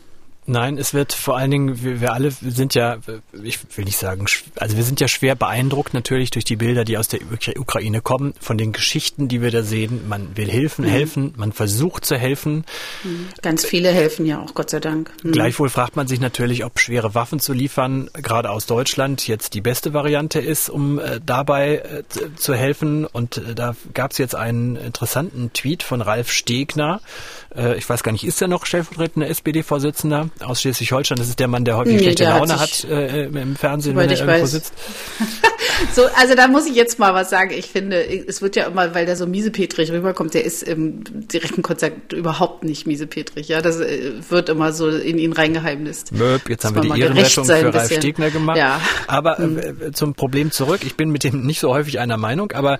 Nein, 0.46 0.78
es 0.78 0.94
wird 0.94 1.12
vor 1.12 1.36
allen 1.36 1.50
Dingen, 1.50 1.84
wir, 1.84 2.00
wir, 2.00 2.12
alle 2.12 2.30
sind 2.30 2.74
ja, 2.74 2.98
ich 3.42 3.58
will 3.76 3.84
nicht 3.84 3.98
sagen, 3.98 4.26
also 4.56 4.76
wir 4.76 4.84
sind 4.84 4.98
ja 5.00 5.06
schwer 5.06 5.34
beeindruckt 5.34 5.94
natürlich 5.94 6.30
durch 6.30 6.44
die 6.44 6.56
Bilder, 6.56 6.84
die 6.84 6.98
aus 6.98 7.08
der 7.08 7.20
Ukraine 7.56 8.00
kommen, 8.00 8.34
von 8.40 8.56
den 8.58 8.72
Geschichten, 8.72 9.28
die 9.28 9.42
wir 9.42 9.50
da 9.50 9.62
sehen. 9.62 10.08
Man 10.08 10.36
will 10.36 10.50
helfen, 10.50 10.86
mhm. 10.86 10.88
helfen, 10.88 11.34
man 11.36 11.52
versucht 11.52 12.04
zu 12.04 12.16
helfen. 12.16 12.64
Mhm. 13.04 13.28
Ganz 13.42 13.64
viele 13.64 13.90
helfen 13.90 14.24
ja 14.26 14.40
auch, 14.40 14.54
Gott 14.54 14.70
sei 14.70 14.80
Dank. 14.80 15.12
Mhm. 15.22 15.32
Gleichwohl 15.32 15.68
fragt 15.68 15.94
man 15.96 16.08
sich 16.08 16.20
natürlich, 16.20 16.64
ob 16.64 16.80
schwere 16.80 17.14
Waffen 17.14 17.38
zu 17.38 17.52
liefern, 17.52 18.10
gerade 18.14 18.50
aus 18.50 18.66
Deutschland, 18.66 19.28
jetzt 19.28 19.54
die 19.54 19.60
beste 19.60 19.92
Variante 19.92 20.40
ist, 20.40 20.70
um 20.70 20.98
äh, 20.98 21.20
dabei 21.24 21.76
äh, 21.76 22.02
zu 22.36 22.54
helfen. 22.54 23.04
Und 23.04 23.36
äh, 23.36 23.54
da 23.54 23.76
gab 23.94 24.12
es 24.12 24.18
jetzt 24.18 24.34
einen 24.34 24.76
interessanten 24.76 25.52
Tweet 25.52 25.82
von 25.82 26.00
Ralf 26.00 26.32
Stegner. 26.32 27.00
Äh, 27.54 27.76
ich 27.76 27.88
weiß 27.88 28.02
gar 28.02 28.12
nicht, 28.12 28.24
ist 28.24 28.40
er 28.40 28.48
noch 28.48 28.66
stellvertretender 28.66 29.28
SPD-Vorsitzender? 29.28 30.30
Aus 30.42 30.60
Schleswig-Holstein. 30.60 31.18
Das 31.18 31.28
ist 31.28 31.38
der 31.38 31.48
Mann, 31.48 31.64
der 31.64 31.76
häufig 31.76 31.94
nee, 31.94 32.02
schlechte 32.02 32.24
Laune 32.24 32.58
hat, 32.58 32.60
hat 32.60 32.84
äh, 32.84 33.24
im 33.24 33.56
Fernsehen, 33.56 33.96
wenn 33.96 34.10
er 34.10 34.16
irgendwo 34.16 34.42
weiß. 34.42 34.50
sitzt. 34.50 34.74
so, 35.94 36.02
also 36.16 36.34
da 36.34 36.48
muss 36.48 36.66
ich 36.66 36.74
jetzt 36.74 36.98
mal 36.98 37.14
was 37.14 37.30
sagen. 37.30 37.52
Ich 37.52 37.66
finde, 37.66 38.04
es 38.04 38.42
wird 38.42 38.56
ja 38.56 38.66
immer, 38.66 38.94
weil 38.94 39.06
der 39.06 39.16
so 39.16 39.26
miesepetrig 39.26 39.90
rüberkommt, 39.90 40.34
der 40.34 40.44
ist 40.44 40.62
im 40.62 41.04
direkten 41.28 41.62
Konzert 41.62 42.12
überhaupt 42.12 42.64
nicht 42.64 42.86
miesepetrig. 42.86 43.48
Ja, 43.48 43.62
das 43.62 43.80
äh, 43.80 44.12
wird 44.28 44.48
immer 44.48 44.72
so 44.72 44.88
in 44.88 45.18
ihn 45.18 45.32
reingeheimnist. 45.32 46.12
Möb, 46.12 46.48
jetzt 46.48 46.64
haben 46.64 46.74
wir 46.76 46.82
die 46.82 47.00
Ehrenrettung 47.00 47.44
für 47.44 47.74
Ralf 47.74 47.92
Stegner 47.92 48.30
gemacht. 48.30 48.58
Ja. 48.58 48.80
Aber 49.06 49.38
äh, 49.38 49.42
hm. 49.42 49.94
zum 49.94 50.14
Problem 50.14 50.50
zurück. 50.50 50.80
Ich 50.84 50.96
bin 50.96 51.10
mit 51.10 51.24
dem 51.24 51.42
nicht 51.42 51.60
so 51.60 51.70
häufig 51.70 51.98
einer 51.98 52.16
Meinung, 52.16 52.52
aber 52.52 52.78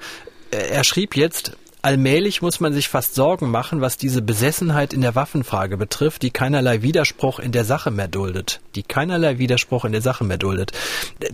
äh, 0.51 0.57
er 0.71 0.85
schrieb 0.85 1.17
jetzt, 1.17 1.53
allmählich 1.83 2.43
muss 2.43 2.61
man 2.61 2.73
sich 2.73 2.89
fast 2.89 3.15
Sorgen 3.15 3.51
machen, 3.51 3.81
was 3.81 3.97
diese 3.97 4.23
Besessenheit 4.23 4.93
in 4.93 5.01
der 5.01 5.15
Waffenfrage 5.15 5.77
betrifft, 5.77 6.23
die 6.23 6.31
keinerlei 6.31 6.83
Widerspruch 6.83 7.39
in 7.39 7.53
der 7.53 7.65
Sache 7.65 7.91
mehr 7.91 8.09
duldet. 8.09 8.61
Die 8.75 8.83
keinerlei 8.83 9.39
Widerspruch 9.39 9.85
in 9.85 9.93
der 9.93 10.03
Sache 10.03 10.25
mehr 10.25 10.39
duldet. 10.39 10.73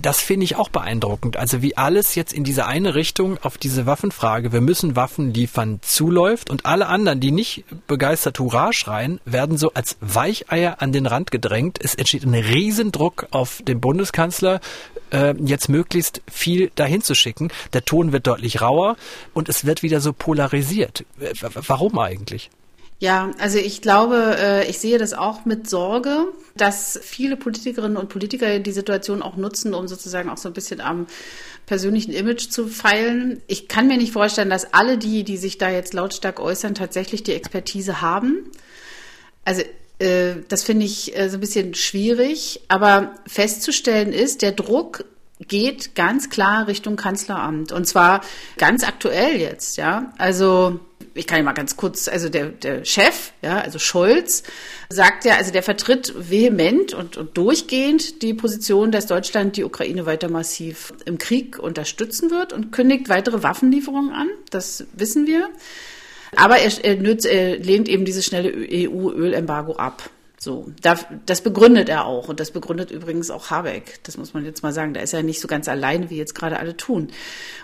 Das 0.00 0.20
finde 0.20 0.44
ich 0.44 0.56
auch 0.56 0.68
beeindruckend. 0.68 1.36
Also 1.36 1.62
wie 1.62 1.76
alles 1.76 2.14
jetzt 2.14 2.32
in 2.32 2.44
diese 2.44 2.66
eine 2.66 2.94
Richtung 2.94 3.38
auf 3.42 3.58
diese 3.58 3.86
Waffenfrage, 3.86 4.52
wir 4.52 4.60
müssen 4.60 4.96
Waffen 4.96 5.32
liefern, 5.32 5.80
zuläuft 5.82 6.50
und 6.50 6.66
alle 6.66 6.86
anderen, 6.86 7.20
die 7.20 7.32
nicht 7.32 7.64
begeistert 7.86 8.38
Hurra 8.38 8.72
schreien, 8.72 9.20
werden 9.24 9.58
so 9.58 9.72
als 9.74 9.96
Weicheier 10.00 10.80
an 10.80 10.92
den 10.92 11.06
Rand 11.06 11.30
gedrängt. 11.30 11.78
Es 11.82 11.94
entsteht 11.94 12.24
ein 12.24 12.34
Riesendruck 12.34 13.26
auf 13.30 13.62
den 13.66 13.80
Bundeskanzler, 13.80 14.60
äh, 15.10 15.34
jetzt 15.38 15.68
möglichst 15.68 16.22
viel 16.30 16.70
dahin 16.74 17.02
zu 17.02 17.14
schicken. 17.14 17.50
Der 17.72 17.84
Ton 17.84 18.12
wird 18.12 18.26
deutlich 18.26 18.60
rauer 18.60 18.96
und 19.34 19.48
es 19.48 19.64
wird 19.64 19.82
wieder 19.82 20.00
so 20.00 20.12
polarisiert. 20.12 21.04
Warum 21.66 21.98
eigentlich? 21.98 22.50
Ja, 22.98 23.30
also 23.38 23.58
ich 23.58 23.82
glaube, 23.82 24.36
äh, 24.38 24.70
ich 24.70 24.78
sehe 24.78 24.98
das 24.98 25.12
auch 25.12 25.44
mit 25.44 25.68
Sorge, 25.68 26.28
dass 26.56 26.98
viele 27.02 27.36
Politikerinnen 27.36 27.98
und 27.98 28.08
Politiker 28.08 28.58
die 28.58 28.72
Situation 28.72 29.20
auch 29.20 29.36
nutzen, 29.36 29.74
um 29.74 29.86
sozusagen 29.86 30.30
auch 30.30 30.38
so 30.38 30.48
ein 30.48 30.54
bisschen 30.54 30.80
am 30.80 31.06
persönlichen 31.66 32.12
Image 32.12 32.48
zu 32.48 32.68
feilen. 32.68 33.42
Ich 33.48 33.68
kann 33.68 33.86
mir 33.86 33.98
nicht 33.98 34.12
vorstellen, 34.12 34.48
dass 34.48 34.72
alle 34.72 34.96
die, 34.96 35.24
die 35.24 35.36
sich 35.36 35.58
da 35.58 35.68
jetzt 35.68 35.92
lautstark 35.92 36.40
äußern, 36.40 36.74
tatsächlich 36.74 37.22
die 37.22 37.34
Expertise 37.34 38.00
haben. 38.00 38.50
Also 39.44 39.62
äh, 39.98 40.36
das 40.48 40.62
finde 40.62 40.86
ich 40.86 41.16
äh, 41.16 41.28
so 41.28 41.36
ein 41.36 41.40
bisschen 41.40 41.74
schwierig. 41.74 42.60
Aber 42.68 43.14
festzustellen 43.26 44.12
ist, 44.12 44.42
der 44.42 44.52
Druck 44.52 45.04
geht 45.40 45.94
ganz 45.94 46.30
klar 46.30 46.66
Richtung 46.66 46.96
Kanzleramt. 46.96 47.72
Und 47.72 47.86
zwar 47.86 48.22
ganz 48.56 48.84
aktuell 48.84 49.36
jetzt, 49.36 49.76
ja. 49.76 50.12
Also, 50.18 50.80
ich 51.14 51.26
kann 51.26 51.38
ja 51.38 51.44
mal 51.44 51.52
ganz 51.52 51.76
kurz, 51.76 52.08
also 52.08 52.28
der, 52.28 52.46
der 52.46 52.84
Chef, 52.84 53.32
ja, 53.42 53.60
also 53.60 53.78
Scholz, 53.78 54.42
sagt 54.88 55.24
ja, 55.24 55.36
also 55.36 55.52
der 55.52 55.62
vertritt 55.62 56.14
vehement 56.16 56.94
und, 56.94 57.16
und 57.16 57.36
durchgehend 57.36 58.22
die 58.22 58.34
Position, 58.34 58.92
dass 58.92 59.06
Deutschland 59.06 59.56
die 59.56 59.64
Ukraine 59.64 60.06
weiter 60.06 60.30
massiv 60.30 60.92
im 61.04 61.18
Krieg 61.18 61.58
unterstützen 61.58 62.30
wird 62.30 62.52
und 62.52 62.70
kündigt 62.70 63.08
weitere 63.08 63.42
Waffenlieferungen 63.42 64.12
an. 64.12 64.28
Das 64.50 64.86
wissen 64.94 65.26
wir. 65.26 65.48
Aber 66.34 66.58
er, 66.58 66.72
er, 66.84 67.24
er 67.26 67.56
lehnt 67.56 67.88
eben 67.88 68.04
dieses 68.04 68.24
schnelle 68.24 68.52
EU-Ölembargo 68.52 69.76
ab. 69.76 70.10
So, 70.38 70.66
das 70.80 71.40
begründet 71.40 71.88
er 71.88 72.04
auch 72.04 72.28
und 72.28 72.40
das 72.40 72.50
begründet 72.50 72.90
übrigens 72.90 73.30
auch 73.30 73.50
Habeck. 73.50 74.00
Das 74.02 74.16
muss 74.18 74.34
man 74.34 74.44
jetzt 74.44 74.62
mal 74.62 74.72
sagen. 74.72 74.92
Da 74.92 75.00
ist 75.00 75.14
er 75.14 75.22
nicht 75.22 75.40
so 75.40 75.48
ganz 75.48 75.66
alleine, 75.66 76.10
wie 76.10 76.18
jetzt 76.18 76.34
gerade 76.34 76.58
alle 76.58 76.76
tun. 76.76 77.08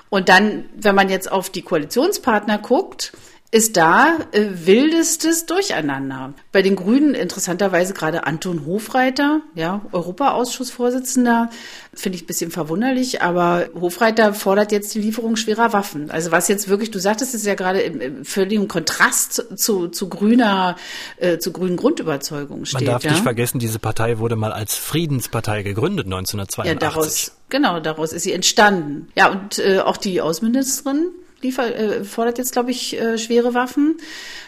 Und 0.08 0.28
dann, 0.28 0.64
wenn 0.76 0.94
man 0.94 1.08
jetzt 1.08 1.30
auf 1.30 1.50
die 1.50 1.62
Koalitionspartner 1.62 2.58
guckt, 2.58 3.12
ist 3.52 3.76
da 3.76 4.16
äh, 4.32 4.46
wildestes 4.64 5.44
Durcheinander. 5.44 6.32
Bei 6.52 6.62
den 6.62 6.74
Grünen 6.74 7.14
interessanterweise 7.14 7.92
gerade 7.92 8.26
Anton 8.26 8.64
Hofreiter, 8.64 9.42
ja, 9.54 9.82
Europaausschussvorsitzender, 9.92 11.50
finde 11.92 12.16
ich 12.16 12.24
ein 12.24 12.26
bisschen 12.26 12.50
verwunderlich, 12.50 13.20
aber 13.20 13.68
Hofreiter 13.78 14.32
fordert 14.32 14.72
jetzt 14.72 14.94
die 14.94 15.00
Lieferung 15.00 15.36
schwerer 15.36 15.74
Waffen. 15.74 16.10
Also 16.10 16.32
was 16.32 16.48
jetzt 16.48 16.68
wirklich, 16.68 16.90
du 16.90 16.98
sagtest 16.98 17.34
es 17.34 17.44
ja 17.44 17.54
gerade 17.54 17.80
im, 17.82 18.00
im 18.00 18.24
völligen 18.24 18.68
Kontrast 18.68 19.44
zu, 19.54 19.88
zu 19.88 20.08
grüner, 20.08 20.76
äh, 21.18 21.36
zu 21.36 21.52
grünen 21.52 21.76
Grundüberzeugungen 21.76 22.64
steht. 22.64 22.80
Man 22.80 22.86
darf 22.86 23.04
ja? 23.04 23.10
nicht 23.10 23.22
vergessen, 23.22 23.58
diese 23.58 23.78
Partei 23.78 24.18
wurde 24.18 24.34
mal 24.34 24.52
als 24.52 24.76
Friedenspartei 24.76 25.62
gegründet 25.62 26.06
1982. 26.06 26.72
Ja, 26.72 26.74
daraus, 26.74 27.32
genau, 27.50 27.80
daraus 27.80 28.14
ist 28.14 28.22
sie 28.22 28.32
entstanden. 28.32 29.08
Ja, 29.14 29.30
und 29.30 29.58
äh, 29.58 29.80
auch 29.80 29.98
die 29.98 30.22
Außenministerin 30.22 31.08
liefer, 31.42 31.74
äh, 31.74 32.04
fordert 32.04 32.38
jetzt, 32.38 32.52
glaube 32.52 32.70
ich, 32.70 32.98
äh, 33.00 33.18
schwere 33.18 33.54
Waffen. 33.54 33.96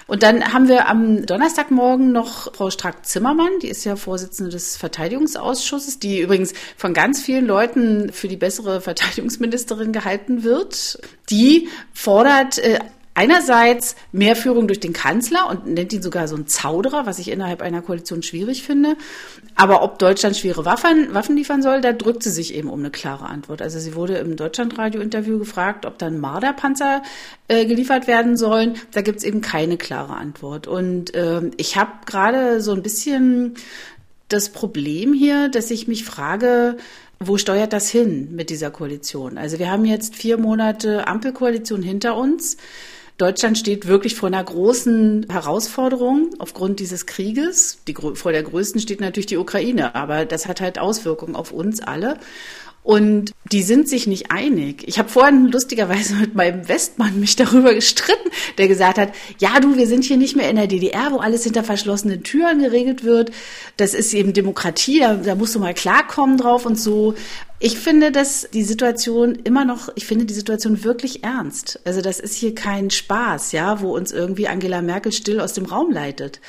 Und 0.06 0.22
dann 0.22 0.52
haben 0.52 0.68
wir 0.68 0.88
am 0.88 1.24
Donnerstagmorgen 1.24 2.12
noch 2.12 2.54
Frau 2.54 2.70
Strack-Zimmermann, 2.70 3.58
die 3.62 3.68
ist 3.68 3.84
ja 3.84 3.96
Vorsitzende 3.96 4.50
des 4.50 4.76
Verteidigungsausschusses, 4.76 5.98
die 5.98 6.20
übrigens 6.20 6.52
von 6.76 6.92
ganz 6.92 7.22
vielen 7.22 7.46
Leuten 7.46 8.12
für 8.12 8.28
die 8.28 8.36
bessere 8.36 8.80
Verteidigungsministerin 8.80 9.92
gehalten 9.92 10.42
wird. 10.42 10.98
Die 11.30 11.68
fordert 11.92 12.58
äh, 12.58 12.80
einerseits 13.14 13.94
mehr 14.12 14.34
Führung 14.34 14.66
durch 14.66 14.80
den 14.80 14.92
Kanzler 14.92 15.48
und 15.48 15.66
nennt 15.66 15.92
ihn 15.92 16.02
sogar 16.02 16.26
so 16.26 16.36
ein 16.36 16.48
Zauderer, 16.48 17.06
was 17.06 17.20
ich 17.20 17.30
innerhalb 17.30 17.62
einer 17.62 17.80
Koalition 17.80 18.22
schwierig 18.22 18.64
finde. 18.64 18.96
Aber 19.54 19.82
ob 19.82 19.98
Deutschland 20.00 20.36
schwere 20.36 20.64
Waffen, 20.64 21.14
Waffen 21.14 21.36
liefern 21.36 21.62
soll, 21.62 21.80
da 21.80 21.92
drückt 21.92 22.24
sie 22.24 22.30
sich 22.30 22.54
eben 22.54 22.68
um 22.68 22.80
eine 22.80 22.90
klare 22.90 23.26
Antwort. 23.26 23.62
Also 23.62 23.78
sie 23.78 23.94
wurde 23.94 24.16
im 24.16 24.36
Deutschlandradio-Interview 24.36 25.38
gefragt, 25.38 25.86
ob 25.86 25.98
dann 25.98 26.18
Marderpanzer 26.18 27.02
äh, 27.46 27.64
geliefert 27.66 28.08
werden 28.08 28.36
sollen. 28.36 28.74
Da 28.90 29.00
gibt's 29.00 29.22
eben 29.22 29.40
keine 29.40 29.76
klare 29.76 30.14
Antwort. 30.14 30.66
Und 30.66 31.14
äh, 31.14 31.42
ich 31.56 31.76
habe 31.76 31.92
gerade 32.06 32.60
so 32.60 32.72
ein 32.72 32.82
bisschen 32.82 33.54
das 34.28 34.48
Problem 34.48 35.12
hier, 35.12 35.48
dass 35.48 35.70
ich 35.70 35.86
mich 35.86 36.04
frage, 36.04 36.78
wo 37.20 37.38
steuert 37.38 37.72
das 37.72 37.88
hin 37.88 38.34
mit 38.34 38.50
dieser 38.50 38.72
Koalition? 38.72 39.38
Also 39.38 39.60
wir 39.60 39.70
haben 39.70 39.84
jetzt 39.84 40.16
vier 40.16 40.36
Monate 40.36 41.06
Ampelkoalition 41.06 41.82
hinter 41.82 42.16
uns. 42.16 42.56
Deutschland 43.16 43.56
steht 43.56 43.86
wirklich 43.86 44.16
vor 44.16 44.26
einer 44.26 44.42
großen 44.42 45.26
Herausforderung 45.30 46.30
aufgrund 46.38 46.80
dieses 46.80 47.06
Krieges. 47.06 47.78
Die, 47.86 47.94
vor 47.94 48.32
der 48.32 48.42
größten 48.42 48.80
steht 48.80 49.00
natürlich 49.00 49.26
die 49.26 49.36
Ukraine, 49.36 49.94
aber 49.94 50.24
das 50.24 50.48
hat 50.48 50.60
halt 50.60 50.80
Auswirkungen 50.80 51.36
auf 51.36 51.52
uns 51.52 51.80
alle. 51.80 52.18
Und 52.84 53.32
die 53.50 53.62
sind 53.62 53.88
sich 53.88 54.06
nicht 54.06 54.30
einig. 54.30 54.86
Ich 54.86 54.98
habe 54.98 55.08
vorhin 55.08 55.50
lustigerweise 55.50 56.14
mit 56.20 56.34
meinem 56.34 56.68
Westmann 56.68 57.18
mich 57.18 57.34
darüber 57.34 57.72
gestritten, 57.72 58.28
der 58.58 58.68
gesagt 58.68 58.98
hat, 58.98 59.12
ja 59.38 59.58
du, 59.58 59.76
wir 59.76 59.86
sind 59.86 60.04
hier 60.04 60.18
nicht 60.18 60.36
mehr 60.36 60.50
in 60.50 60.56
der 60.56 60.66
DDR, 60.66 61.10
wo 61.10 61.16
alles 61.16 61.44
hinter 61.44 61.64
verschlossenen 61.64 62.24
Türen 62.24 62.58
geregelt 62.58 63.02
wird. 63.02 63.30
Das 63.78 63.94
ist 63.94 64.12
eben 64.12 64.34
Demokratie, 64.34 65.00
da, 65.00 65.14
da 65.14 65.34
musst 65.34 65.54
du 65.54 65.60
mal 65.60 65.72
klarkommen 65.72 66.36
drauf 66.36 66.66
und 66.66 66.78
so. 66.78 67.14
Ich 67.60 67.78
finde, 67.78 68.10
dass 68.10 68.48
die 68.52 68.64
Situation 68.64 69.36
immer 69.36 69.64
noch, 69.64 69.88
ich 69.94 70.06
finde 70.06 70.24
die 70.24 70.34
Situation 70.34 70.82
wirklich 70.82 71.22
ernst. 71.22 71.80
Also 71.84 72.02
das 72.02 72.18
ist 72.18 72.34
hier 72.34 72.54
kein 72.54 72.90
Spaß, 72.90 73.52
ja, 73.52 73.80
wo 73.80 73.94
uns 73.94 74.10
irgendwie 74.12 74.48
Angela 74.48 74.82
Merkel 74.82 75.12
still 75.12 75.40
aus 75.40 75.52
dem 75.52 75.64
Raum 75.64 75.92
leitet. 75.92 76.40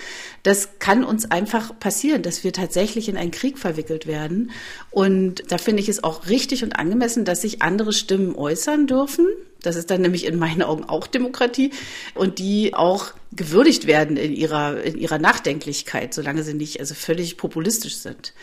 Das 0.41 0.79
kann 0.79 1.03
uns 1.03 1.29
einfach 1.29 1.77
passieren, 1.79 2.23
dass 2.23 2.43
wir 2.43 2.53
tatsächlich 2.53 3.07
in 3.07 3.17
einen 3.17 3.31
Krieg 3.31 3.59
verwickelt 3.59 4.07
werden. 4.07 4.51
Und 4.89 5.43
da 5.51 5.59
finde 5.59 5.83
ich 5.83 5.89
es 5.89 6.03
auch 6.03 6.27
richtig 6.27 6.63
und 6.63 6.77
angemessen, 6.77 7.23
dass 7.23 7.43
sich 7.43 7.61
andere 7.61 7.93
Stimmen 7.93 8.35
äußern 8.35 8.87
dürfen. 8.87 9.27
Das 9.61 9.75
ist 9.75 9.91
dann 9.91 10.01
nämlich 10.01 10.25
in 10.25 10.37
meinen 10.37 10.63
Augen 10.63 10.83
auch 10.85 11.07
Demokratie 11.07 11.71
und 12.15 12.39
die 12.39 12.73
auch 12.73 13.13
gewürdigt 13.31 13.85
werden 13.87 14.17
in 14.17 14.33
ihrer, 14.33 14.81
in 14.83 14.97
ihrer 14.97 15.19
Nachdenklichkeit, 15.19 16.13
solange 16.13 16.43
sie 16.43 16.55
nicht 16.55 16.79
also 16.79 16.95
völlig 16.95 17.37
populistisch 17.37 17.97
sind. 17.97 18.33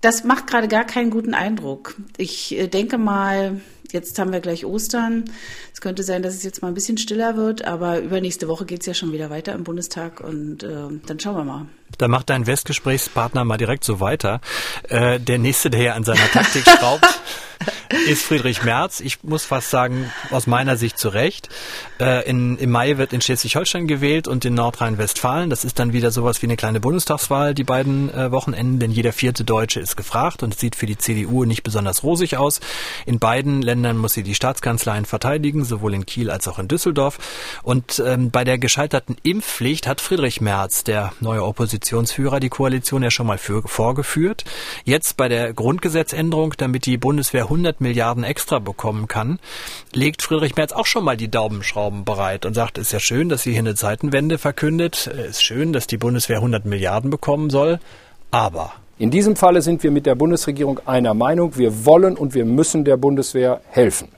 Das 0.00 0.24
macht 0.24 0.46
gerade 0.46 0.68
gar 0.68 0.84
keinen 0.84 1.10
guten 1.10 1.34
Eindruck. 1.34 1.96
Ich 2.16 2.56
äh, 2.56 2.68
denke 2.68 2.98
mal, 2.98 3.60
jetzt 3.92 4.18
haben 4.18 4.32
wir 4.32 4.40
gleich 4.40 4.64
Ostern. 4.64 5.24
Es 5.72 5.80
könnte 5.80 6.02
sein, 6.02 6.22
dass 6.22 6.34
es 6.34 6.42
jetzt 6.42 6.62
mal 6.62 6.68
ein 6.68 6.74
bisschen 6.74 6.98
stiller 6.98 7.36
wird, 7.36 7.64
aber 7.64 8.00
übernächste 8.00 8.48
Woche 8.48 8.64
geht 8.64 8.80
es 8.80 8.86
ja 8.86 8.94
schon 8.94 9.12
wieder 9.12 9.30
weiter 9.30 9.54
im 9.54 9.64
Bundestag 9.64 10.20
und 10.20 10.62
äh, 10.62 10.88
dann 11.06 11.20
schauen 11.20 11.36
wir 11.36 11.44
mal. 11.44 11.66
Da 11.96 12.08
macht 12.08 12.30
dein 12.30 12.46
Westgesprächspartner 12.46 13.44
mal 13.44 13.56
direkt 13.56 13.84
so 13.84 14.00
weiter. 14.00 14.40
Äh, 14.88 15.18
der 15.18 15.38
nächste, 15.38 15.70
der 15.70 15.80
hier 15.80 15.94
an 15.94 16.04
seiner 16.04 16.28
Taktik 16.30 16.64
schraubt, 16.78 17.06
ist 18.08 18.22
Friedrich 18.22 18.62
Merz. 18.62 19.00
Ich 19.00 19.22
muss 19.22 19.44
fast 19.44 19.70
sagen, 19.70 20.10
aus 20.30 20.46
meiner 20.46 20.76
Sicht 20.76 20.98
zu 20.98 21.08
Recht. 21.08 21.48
Äh, 21.98 22.28
in, 22.28 22.58
Im 22.58 22.70
Mai 22.70 22.98
wird 22.98 23.12
in 23.12 23.20
Schleswig-Holstein 23.20 23.86
gewählt 23.86 24.28
und 24.28 24.44
in 24.44 24.54
Nordrhein-Westfalen. 24.54 25.50
Das 25.50 25.64
ist 25.64 25.78
dann 25.78 25.92
wieder 25.92 26.10
sowas 26.10 26.42
wie 26.42 26.46
eine 26.46 26.56
kleine 26.56 26.80
Bundestagswahl, 26.80 27.54
die 27.54 27.64
beiden 27.64 28.12
äh, 28.12 28.30
Wochenenden, 28.30 28.78
denn 28.78 28.90
jeder 28.90 29.12
vierte 29.12 29.44
Deutsche 29.44 29.80
ist 29.80 29.96
gefragt 29.96 30.42
und 30.42 30.54
es 30.54 30.60
sieht 30.60 30.76
für 30.76 30.86
die 30.86 30.98
CDU 30.98 31.44
nicht 31.44 31.62
besonders 31.62 32.02
rosig 32.02 32.36
aus. 32.36 32.60
In 33.06 33.18
beiden 33.18 33.62
Ländern 33.62 33.77
muss 33.96 34.14
sie 34.14 34.22
die 34.22 34.34
Staatskanzleien 34.34 35.04
verteidigen, 35.04 35.64
sowohl 35.64 35.94
in 35.94 36.06
Kiel 36.06 36.30
als 36.30 36.48
auch 36.48 36.58
in 36.58 36.68
Düsseldorf. 36.68 37.18
Und 37.62 38.02
ähm, 38.04 38.30
bei 38.30 38.44
der 38.44 38.58
gescheiterten 38.58 39.16
Impfpflicht 39.22 39.86
hat 39.86 40.00
Friedrich 40.00 40.40
Merz, 40.40 40.84
der 40.84 41.12
neue 41.20 41.44
Oppositionsführer, 41.44 42.40
die 42.40 42.48
Koalition 42.48 43.02
ja 43.02 43.10
schon 43.10 43.26
mal 43.26 43.38
für, 43.38 43.62
vorgeführt. 43.66 44.44
Jetzt 44.84 45.16
bei 45.16 45.28
der 45.28 45.52
Grundgesetzänderung, 45.52 46.54
damit 46.56 46.86
die 46.86 46.96
Bundeswehr 46.96 47.44
100 47.44 47.80
Milliarden 47.80 48.24
extra 48.24 48.58
bekommen 48.58 49.08
kann, 49.08 49.38
legt 49.92 50.22
Friedrich 50.22 50.56
Merz 50.56 50.72
auch 50.72 50.86
schon 50.86 51.04
mal 51.04 51.16
die 51.16 51.30
Daumenschrauben 51.30 52.04
bereit 52.04 52.46
und 52.46 52.54
sagt, 52.54 52.78
ist 52.78 52.92
ja 52.92 53.00
schön, 53.00 53.28
dass 53.28 53.42
sie 53.42 53.52
hier 53.52 53.60
eine 53.60 53.74
Zeitenwende 53.74 54.38
verkündet, 54.38 55.06
ist 55.06 55.42
schön, 55.42 55.72
dass 55.72 55.86
die 55.86 55.98
Bundeswehr 55.98 56.36
100 56.36 56.64
Milliarden 56.64 57.10
bekommen 57.10 57.50
soll, 57.50 57.78
aber 58.30 58.72
in 58.98 59.10
diesem 59.10 59.36
Falle 59.36 59.62
sind 59.62 59.82
wir 59.82 59.90
mit 59.90 60.06
der 60.06 60.14
Bundesregierung 60.14 60.80
einer 60.86 61.14
Meinung, 61.14 61.56
wir 61.56 61.84
wollen 61.84 62.16
und 62.16 62.34
wir 62.34 62.44
müssen 62.44 62.84
der 62.84 62.96
Bundeswehr 62.96 63.60
helfen. 63.70 64.08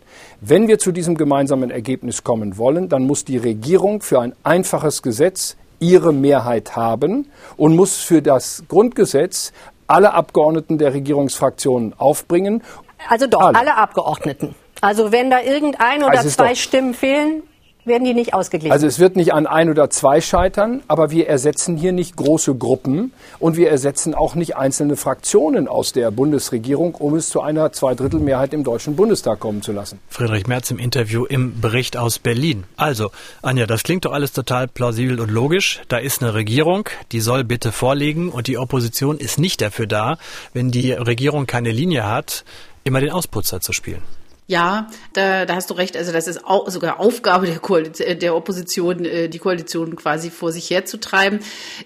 Wenn 0.41 0.69
wir 0.69 0.79
zu 0.79 0.91
diesem 0.91 1.17
gemeinsamen 1.17 1.71
Ergebnis 1.71 2.25
kommen 2.25 2.57
wollen, 2.57 2.89
dann 2.89 3.07
muss 3.07 3.25
die 3.25 3.37
Regierung 3.37 4.01
für 4.01 4.21
ein 4.21 4.35
einfaches 4.43 5.03
Gesetz 5.03 5.57
ihre 5.81 6.13
Mehrheit 6.13 6.77
haben 6.77 7.29
und 7.57 7.77
muss 7.77 7.97
für 7.99 8.23
das 8.23 8.65
Grundgesetz 8.69 9.53
alle 9.87 10.15
Abgeordneten 10.15 10.79
der 10.79 10.95
Regierungsfraktionen 10.95 11.95
aufbringen 11.99 12.63
also 13.09 13.27
doch, 13.27 13.41
alle, 13.41 13.59
alle 13.59 13.77
Abgeordneten. 13.77 14.55
Also 14.81 15.13
wenn 15.13 15.31
da 15.31 15.41
irgendein 15.41 16.03
oder 16.03 16.19
also 16.19 16.29
zwei 16.29 16.55
Stimmen 16.55 16.95
fehlen, 16.95 17.43
werden 17.85 18.05
die 18.05 18.15
nicht 18.15 18.35
ausgeglichen. 18.35 18.73
Also 18.73 18.87
es 18.87 18.99
wird 18.99 19.17
nicht 19.17 19.33
an 19.33 19.47
ein 19.47 19.71
oder 19.71 19.91
zwei 19.91 20.21
scheitern, 20.21 20.83
aber 20.89 21.11
wir 21.11 21.29
ersetzen 21.29 21.77
hier 21.77 21.93
nicht 21.93 22.17
große 22.17 22.55
Gruppen 22.55 23.13
und 23.39 23.57
wir 23.57 23.71
ersetzen 23.71 24.15
auch 24.15 24.35
nicht 24.35 24.57
einzelne 24.57 24.97
Fraktionen 24.97 25.69
aus 25.69 25.93
der 25.93 26.11
Bundesregierung, 26.11 26.95
um 26.95 27.15
es 27.15 27.29
zu 27.29 27.41
einer 27.41 27.73
Zweidrittelmehrheit 27.73 28.53
im 28.53 28.65
Deutschen 28.65 28.97
Bundestag 28.97 29.41
kommen 29.41 29.63
zu 29.63 29.73
lassen. 29.73 29.99
Friedrich 30.09 30.47
Merz 30.47 30.71
im 30.71 30.79
Interview 30.79 31.25
im 31.25 31.61
Bericht 31.61 31.97
aus 31.97 32.19
Berlin. 32.19 32.65
Also, 32.77 33.11
Anja, 33.43 33.67
das 33.67 33.83
klingt 33.83 34.05
doch 34.05 34.13
alles 34.13 34.33
total 34.33 34.69
plausibel 34.69 35.21
und 35.21 35.31
logisch. 35.31 35.81
Da 35.89 35.99
ist 35.99 36.23
eine 36.23 36.35
Regierung, 36.35 36.89
die 37.13 37.21
soll 37.21 37.45
bitte 37.45 37.73
vorlegen 37.73 38.31
und 38.31 38.47
die 38.47 38.59
Opposition 38.59 39.19
ist 39.19 39.39
nicht 39.39 39.61
dafür 39.61 39.87
da, 39.87 40.19
wenn 40.53 40.71
die 40.71 40.93
Regierung 40.93 41.47
keine 41.47 41.71
Linie 41.71 42.07
hat, 42.07 42.45
immer 42.85 43.01
den 43.01 43.11
Ausputzer 43.11 43.61
zu 43.61 43.73
spielen. 43.73 44.03
Ja, 44.51 44.89
da, 45.13 45.47
da 45.47 45.55
hast 45.55 45.71
du 45.71 45.75
recht. 45.75 45.97
Also 45.97 46.11
das 46.11 46.27
ist 46.27 46.45
auch 46.45 46.69
sogar 46.69 46.99
Aufgabe 46.99 47.47
der, 47.47 47.61
Koalition, 47.61 48.19
der 48.19 48.35
Opposition, 48.35 49.05
äh, 49.05 49.29
die 49.29 49.39
Koalition 49.39 49.95
quasi 49.95 50.29
vor 50.29 50.51
sich 50.51 50.69
herzutreiben. 50.71 51.39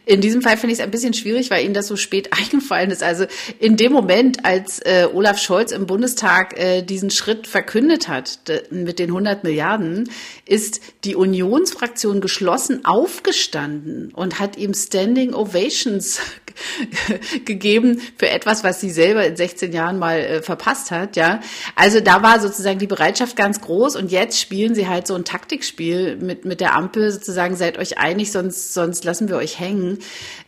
In 0.07 0.23
diesem 0.23 0.41
Fall 0.41 0.57
finde 0.57 0.73
ich 0.73 0.79
es 0.79 0.83
ein 0.83 0.91
bisschen 0.91 1.13
schwierig, 1.13 1.51
weil 1.51 1.63
Ihnen 1.63 1.75
das 1.75 1.89
so 1.89 1.97
spät 1.97 2.31
eingefallen 2.33 2.91
ist. 2.91 3.03
Also 3.03 3.27
in 3.59 3.77
dem 3.77 3.93
Moment, 3.93 4.47
als 4.47 4.79
äh, 4.79 5.07
Olaf 5.13 5.39
Scholz 5.39 5.73
im 5.73 5.85
Bundestag 5.85 6.59
äh, 6.59 6.81
diesen 6.81 7.11
Schritt 7.11 7.47
verkündet 7.47 8.09
hat 8.09 8.39
mit 8.71 8.99
den 8.99 9.11
100 9.11 9.45
Milliarden, 9.45 10.09
ist 10.47 10.81
die 11.05 11.17
Unionsfraktion 11.17 12.23
geschlossen 12.23 12.87
aufgestanden 12.87 14.11
und 14.15 14.41
hat 14.41 14.57
ihm 14.57 14.73
Standing 14.73 15.35
Ovations 15.35 16.19
gegeben 17.45 18.01
für 18.17 18.29
etwas, 18.29 18.65
was 18.65 18.81
sie 18.81 18.91
selber 18.91 19.25
in 19.27 19.37
16 19.37 19.73
Jahren 19.73 19.99
mal 19.99 20.19
äh, 20.19 20.43
verpasst 20.43 20.91
hat. 20.91 21.17
Ja, 21.17 21.41
also 21.75 22.01
da 22.01 22.23
war 22.23 22.41
sozusagen 22.41 22.79
die 22.79 22.87
Bereitschaft 22.87 23.37
ganz 23.37 23.61
groß 23.61 23.97
und 23.97 24.11
jetzt 24.11 24.41
spielen 24.41 24.75
sie 24.75 24.89
halt 24.89 25.07
so 25.07 25.15
ein 25.15 25.25
Taktikspiel 25.25 26.17
mit 26.17 26.45
mit 26.45 26.61
der 26.61 26.75
Ampel 26.75 27.11
sozusagen. 27.11 27.57
Seid 27.57 27.79
euch 27.79 27.99
einig, 27.99 28.33
sonst 28.33 28.75
sonst 28.75 29.05
lassen 29.05 29.29
wir 29.29 29.37
euch 29.37 29.59
hängen. 29.59 29.99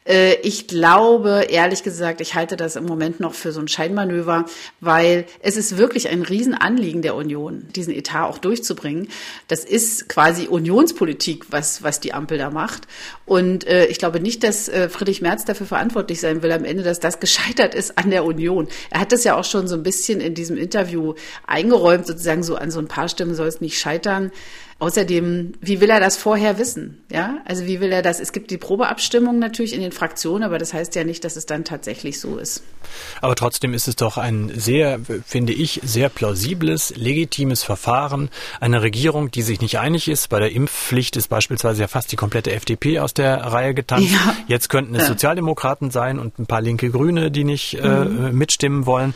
Äh, 0.06 0.34
ich 0.42 0.66
glaube, 0.68 1.46
ehrlich 1.50 1.82
gesagt, 1.82 2.20
ich 2.20 2.34
halte 2.34 2.56
das 2.56 2.76
im 2.76 2.84
Moment 2.86 3.20
noch 3.20 3.34
für 3.34 3.52
so 3.52 3.60
ein 3.60 3.68
Scheinmanöver, 3.68 4.46
weil 4.80 5.26
es 5.40 5.56
ist 5.56 5.76
wirklich 5.76 6.08
ein 6.08 6.22
Riesenanliegen 6.22 7.02
der 7.02 7.14
Union, 7.14 7.66
diesen 7.74 7.92
Etat 7.92 8.26
auch 8.26 8.38
durchzubringen. 8.38 9.08
Das 9.48 9.64
ist 9.64 10.08
quasi 10.08 10.46
Unionspolitik, 10.46 11.46
was, 11.50 11.82
was 11.82 12.00
die 12.00 12.14
Ampel 12.14 12.38
da 12.38 12.50
macht. 12.50 12.86
Und 13.24 13.66
äh, 13.66 13.86
ich 13.86 13.98
glaube 13.98 14.20
nicht, 14.20 14.44
dass 14.44 14.68
äh, 14.68 14.88
Friedrich 14.88 15.20
Merz 15.20 15.44
dafür 15.44 15.66
verantwortlich 15.66 15.95
sein 16.20 16.42
will 16.42 16.52
am 16.52 16.64
Ende, 16.64 16.82
dass 16.82 17.00
das 17.00 17.20
gescheitert 17.20 17.74
ist 17.74 17.98
an 17.98 18.10
der 18.10 18.24
Union. 18.24 18.68
Er 18.90 19.00
hat 19.00 19.12
das 19.12 19.24
ja 19.24 19.36
auch 19.36 19.44
schon 19.44 19.68
so 19.68 19.74
ein 19.76 19.82
bisschen 19.82 20.20
in 20.20 20.34
diesem 20.34 20.56
Interview 20.56 21.14
eingeräumt, 21.46 22.06
sozusagen 22.06 22.42
so 22.42 22.56
an 22.56 22.70
so 22.70 22.78
ein 22.78 22.88
paar 22.88 23.08
Stimmen 23.08 23.34
soll 23.34 23.48
es 23.48 23.60
nicht 23.60 23.78
scheitern. 23.78 24.30
Außerdem, 24.78 25.54
wie 25.62 25.80
will 25.80 25.88
er 25.88 26.00
das 26.00 26.18
vorher 26.18 26.58
wissen? 26.58 27.02
Ja, 27.10 27.38
also 27.46 27.64
wie 27.64 27.80
will 27.80 27.90
er 27.92 28.02
das? 28.02 28.20
Es 28.20 28.32
gibt 28.32 28.50
die 28.50 28.58
Probeabstimmung 28.58 29.38
natürlich 29.38 29.72
in 29.72 29.80
den 29.80 29.90
Fraktionen, 29.90 30.42
aber 30.42 30.58
das 30.58 30.74
heißt 30.74 30.94
ja 30.96 31.04
nicht, 31.04 31.24
dass 31.24 31.36
es 31.36 31.46
dann 31.46 31.64
tatsächlich 31.64 32.20
so 32.20 32.36
ist. 32.36 32.62
Aber 33.22 33.34
trotzdem 33.36 33.72
ist 33.72 33.88
es 33.88 33.96
doch 33.96 34.18
ein 34.18 34.52
sehr, 34.54 35.00
finde 35.24 35.54
ich, 35.54 35.80
sehr 35.82 36.10
plausibles, 36.10 36.94
legitimes 36.94 37.62
Verfahren. 37.62 38.28
Eine 38.60 38.82
Regierung, 38.82 39.30
die 39.30 39.40
sich 39.40 39.62
nicht 39.62 39.78
einig 39.78 40.08
ist. 40.08 40.28
Bei 40.28 40.40
der 40.40 40.52
Impfpflicht 40.52 41.16
ist 41.16 41.28
beispielsweise 41.28 41.80
ja 41.80 41.88
fast 41.88 42.12
die 42.12 42.16
komplette 42.16 42.52
FDP 42.52 42.98
aus 42.98 43.14
der 43.14 43.38
Reihe 43.38 43.72
getanzt. 43.72 44.12
Ja. 44.12 44.36
Jetzt 44.46 44.68
könnten 44.68 44.94
es. 44.94 45.06
Sozialdemokraten 45.06 45.90
sein 45.90 46.18
und 46.18 46.38
ein 46.38 46.44
paar 46.44 46.60
linke 46.60 46.90
Grüne, 46.90 47.30
die 47.30 47.44
nicht 47.44 47.78
äh, 47.78 48.04
mhm. 48.04 48.26
äh, 48.26 48.32
mitstimmen 48.32 48.84
wollen. 48.84 49.14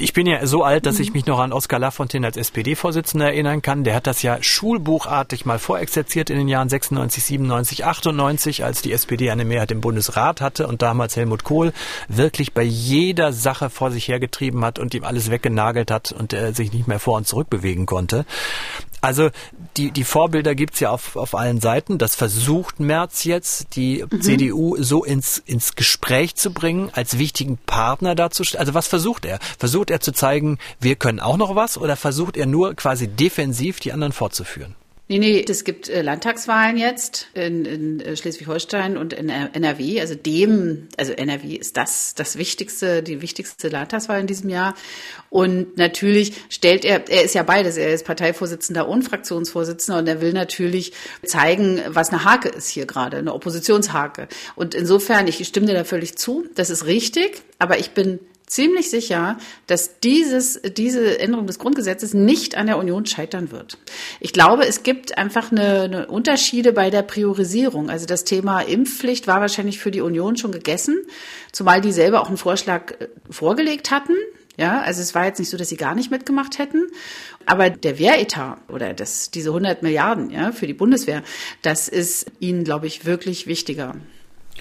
Ich 0.00 0.12
bin 0.12 0.26
ja 0.26 0.44
so 0.44 0.64
alt, 0.64 0.86
dass 0.86 0.96
mhm. 0.96 1.02
ich 1.02 1.12
mich 1.12 1.26
noch 1.26 1.38
an 1.38 1.52
Oskar 1.52 1.78
Lafontaine 1.78 2.26
als 2.26 2.36
SPD-Vorsitzender 2.36 3.26
erinnern 3.26 3.62
kann. 3.62 3.84
Der 3.84 3.94
hat 3.94 4.08
das 4.08 4.22
ja 4.22 4.42
Schul 4.42 4.71
schulbuchartig 4.72 5.44
mal 5.44 5.58
vorexerziert 5.58 6.30
in 6.30 6.38
den 6.38 6.48
Jahren 6.48 6.70
96, 6.70 7.22
97, 7.24 7.84
98, 7.84 8.64
als 8.64 8.80
die 8.80 8.92
SPD 8.92 9.30
eine 9.30 9.44
Mehrheit 9.44 9.70
im 9.70 9.82
Bundesrat 9.82 10.40
hatte 10.40 10.66
und 10.66 10.80
damals 10.80 11.14
Helmut 11.14 11.44
Kohl 11.44 11.74
wirklich 12.08 12.54
bei 12.54 12.62
jeder 12.62 13.34
Sache 13.34 13.68
vor 13.68 13.90
sich 13.90 14.08
hergetrieben 14.08 14.64
hat 14.64 14.78
und 14.78 14.94
ihm 14.94 15.04
alles 15.04 15.30
weggenagelt 15.30 15.90
hat 15.90 16.12
und 16.12 16.32
er 16.32 16.54
sich 16.54 16.72
nicht 16.72 16.88
mehr 16.88 17.00
vor 17.00 17.18
und 17.18 17.26
zurück 17.26 17.50
bewegen 17.50 17.84
konnte. 17.84 18.24
Also 19.02 19.30
die, 19.76 19.90
die 19.90 20.04
Vorbilder 20.04 20.54
gibt's 20.54 20.78
ja 20.78 20.90
auf, 20.90 21.16
auf 21.16 21.34
allen 21.34 21.60
Seiten. 21.60 21.98
Das 21.98 22.14
versucht 22.14 22.78
Merz 22.78 23.24
jetzt, 23.24 23.74
die 23.74 24.04
mhm. 24.08 24.22
CDU 24.22 24.76
so 24.80 25.04
ins, 25.04 25.38
ins 25.38 25.74
Gespräch 25.74 26.36
zu 26.36 26.52
bringen, 26.52 26.88
als 26.92 27.18
wichtigen 27.18 27.58
Partner 27.58 28.14
dazu. 28.14 28.44
Also 28.56 28.74
was 28.74 28.86
versucht 28.86 29.24
er? 29.24 29.40
Versucht 29.58 29.90
er 29.90 30.00
zu 30.00 30.12
zeigen, 30.12 30.58
wir 30.80 30.94
können 30.94 31.18
auch 31.18 31.36
noch 31.36 31.56
was 31.56 31.76
oder 31.76 31.96
versucht 31.96 32.36
er 32.36 32.46
nur 32.46 32.74
quasi 32.74 33.08
defensiv 33.08 33.80
die 33.80 33.92
anderen 33.92 34.12
fortzuführen? 34.12 34.76
Nee, 35.12 35.18
nee, 35.18 35.44
es 35.46 35.64
gibt 35.64 35.90
äh, 35.90 36.00
Landtagswahlen 36.00 36.78
jetzt 36.78 37.26
in, 37.34 37.66
in 37.66 38.00
äh, 38.00 38.16
Schleswig-Holstein 38.16 38.96
und 38.96 39.12
in 39.12 39.28
NRW. 39.28 40.00
Also 40.00 40.14
dem, 40.14 40.88
also 40.96 41.12
NRW 41.12 41.54
ist 41.54 41.76
das 41.76 42.14
das 42.14 42.38
wichtigste, 42.38 43.02
die 43.02 43.20
wichtigste 43.20 43.68
Landtagswahl 43.68 44.20
in 44.20 44.26
diesem 44.26 44.48
Jahr. 44.48 44.74
Und 45.28 45.76
natürlich 45.76 46.32
stellt 46.48 46.86
er, 46.86 47.10
er 47.10 47.24
ist 47.24 47.34
ja 47.34 47.42
beides, 47.42 47.76
er 47.76 47.92
ist 47.92 48.06
Parteivorsitzender 48.06 48.88
und 48.88 49.02
Fraktionsvorsitzender 49.02 49.98
und 49.98 50.08
er 50.08 50.22
will 50.22 50.32
natürlich 50.32 50.94
zeigen, 51.26 51.82
was 51.88 52.08
eine 52.08 52.24
Hake 52.24 52.48
ist 52.48 52.70
hier 52.70 52.86
gerade, 52.86 53.18
eine 53.18 53.34
Oppositionshake. 53.34 54.28
Und 54.54 54.74
insofern, 54.74 55.28
ich 55.28 55.46
stimme 55.46 55.66
dir 55.66 55.74
da 55.74 55.84
völlig 55.84 56.16
zu, 56.16 56.46
das 56.54 56.70
ist 56.70 56.86
richtig, 56.86 57.42
aber 57.58 57.78
ich 57.78 57.90
bin 57.90 58.18
ziemlich 58.52 58.90
sicher, 58.90 59.38
dass 59.66 60.00
dieses, 60.00 60.60
diese 60.76 61.18
Änderung 61.18 61.46
des 61.46 61.58
Grundgesetzes 61.58 62.14
nicht 62.14 62.56
an 62.56 62.66
der 62.66 62.78
Union 62.78 63.06
scheitern 63.06 63.50
wird. 63.50 63.78
Ich 64.20 64.32
glaube, 64.32 64.66
es 64.66 64.82
gibt 64.82 65.16
einfach 65.16 65.50
eine, 65.50 65.82
eine 65.82 66.06
Unterschiede 66.08 66.72
bei 66.72 66.90
der 66.90 67.02
Priorisierung. 67.02 67.88
Also 67.90 68.06
das 68.06 68.24
Thema 68.24 68.60
Impfpflicht 68.60 69.26
war 69.26 69.40
wahrscheinlich 69.40 69.78
für 69.78 69.90
die 69.90 70.02
Union 70.02 70.36
schon 70.36 70.52
gegessen, 70.52 71.00
zumal 71.50 71.80
die 71.80 71.92
selber 71.92 72.20
auch 72.20 72.28
einen 72.28 72.36
Vorschlag 72.36 72.92
äh, 73.00 73.08
vorgelegt 73.30 73.90
hatten. 73.90 74.14
Ja, 74.58 74.82
also 74.82 75.00
es 75.00 75.14
war 75.14 75.24
jetzt 75.24 75.38
nicht 75.38 75.48
so, 75.48 75.56
dass 75.56 75.70
sie 75.70 75.78
gar 75.78 75.94
nicht 75.94 76.10
mitgemacht 76.10 76.58
hätten. 76.58 76.88
Aber 77.46 77.70
der 77.70 77.98
Wehretat 77.98 78.58
oder 78.68 78.92
das, 78.92 79.30
diese 79.30 79.48
100 79.48 79.82
Milliarden 79.82 80.30
ja, 80.30 80.52
für 80.52 80.66
die 80.66 80.74
Bundeswehr, 80.74 81.22
das 81.62 81.88
ist 81.88 82.30
ihnen, 82.38 82.64
glaube 82.64 82.86
ich, 82.86 83.06
wirklich 83.06 83.46
wichtiger. 83.46 83.96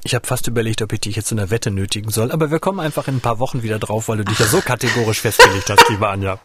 Ich 0.04 0.16
habe 0.16 0.26
fast 0.26 0.48
überlegt, 0.48 0.82
ob 0.82 0.94
ich 0.94 1.02
dich 1.02 1.16
jetzt 1.16 1.32
in 1.32 1.38
der 1.38 1.52
Wette 1.52 1.70
nötigen 1.70 2.10
soll, 2.10 2.32
aber 2.32 2.50
wir 2.50 2.60
kommen 2.60 2.80
einfach 2.80 3.08
in 3.08 3.18
ein 3.18 3.22
paar 3.22 3.40
Wochen 3.40 3.62
wieder 3.62 3.78
drauf, 3.78 4.08
weil 4.08 4.18
du 4.18 4.26
dich 4.26 4.40
ja 4.40 4.48
so 4.48 4.62
kategorisch 4.66 5.22
festgelegt 5.22 5.70
hast, 5.70 5.88
liebe 5.90 6.08
Anja. 6.08 6.40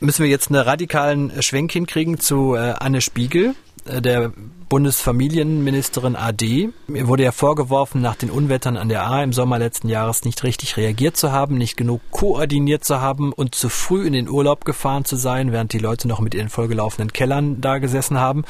Müssen 0.00 0.24
wir 0.24 0.30
jetzt 0.30 0.50
einen 0.50 0.60
radikalen 0.60 1.42
Schwenk 1.42 1.72
hinkriegen 1.72 2.20
zu 2.20 2.54
äh, 2.54 2.74
Anne 2.78 3.00
Spiegel, 3.00 3.54
äh, 3.86 4.02
der 4.02 4.32
Bundesfamilienministerin 4.68 6.16
AD. 6.16 6.70
Mir 6.86 7.08
wurde 7.08 7.24
ja 7.24 7.32
vorgeworfen, 7.32 8.00
nach 8.00 8.16
den 8.16 8.30
Unwettern 8.30 8.76
an 8.76 8.88
der 8.88 9.06
A 9.06 9.22
im 9.22 9.32
Sommer 9.32 9.58
letzten 9.58 9.88
Jahres 9.88 10.24
nicht 10.24 10.42
richtig 10.42 10.76
reagiert 10.76 11.16
zu 11.16 11.32
haben, 11.32 11.58
nicht 11.58 11.76
genug 11.76 12.00
koordiniert 12.10 12.84
zu 12.84 13.00
haben 13.00 13.32
und 13.32 13.54
zu 13.54 13.68
früh 13.68 14.06
in 14.06 14.12
den 14.12 14.28
Urlaub 14.28 14.64
gefahren 14.64 15.04
zu 15.04 15.16
sein, 15.16 15.52
während 15.52 15.72
die 15.72 15.78
Leute 15.78 16.08
noch 16.08 16.20
mit 16.20 16.34
ihren 16.34 16.48
vollgelaufenen 16.48 17.12
Kellern 17.12 17.60
da 17.60 17.78
gesessen 17.78 18.18
haben. 18.18 18.44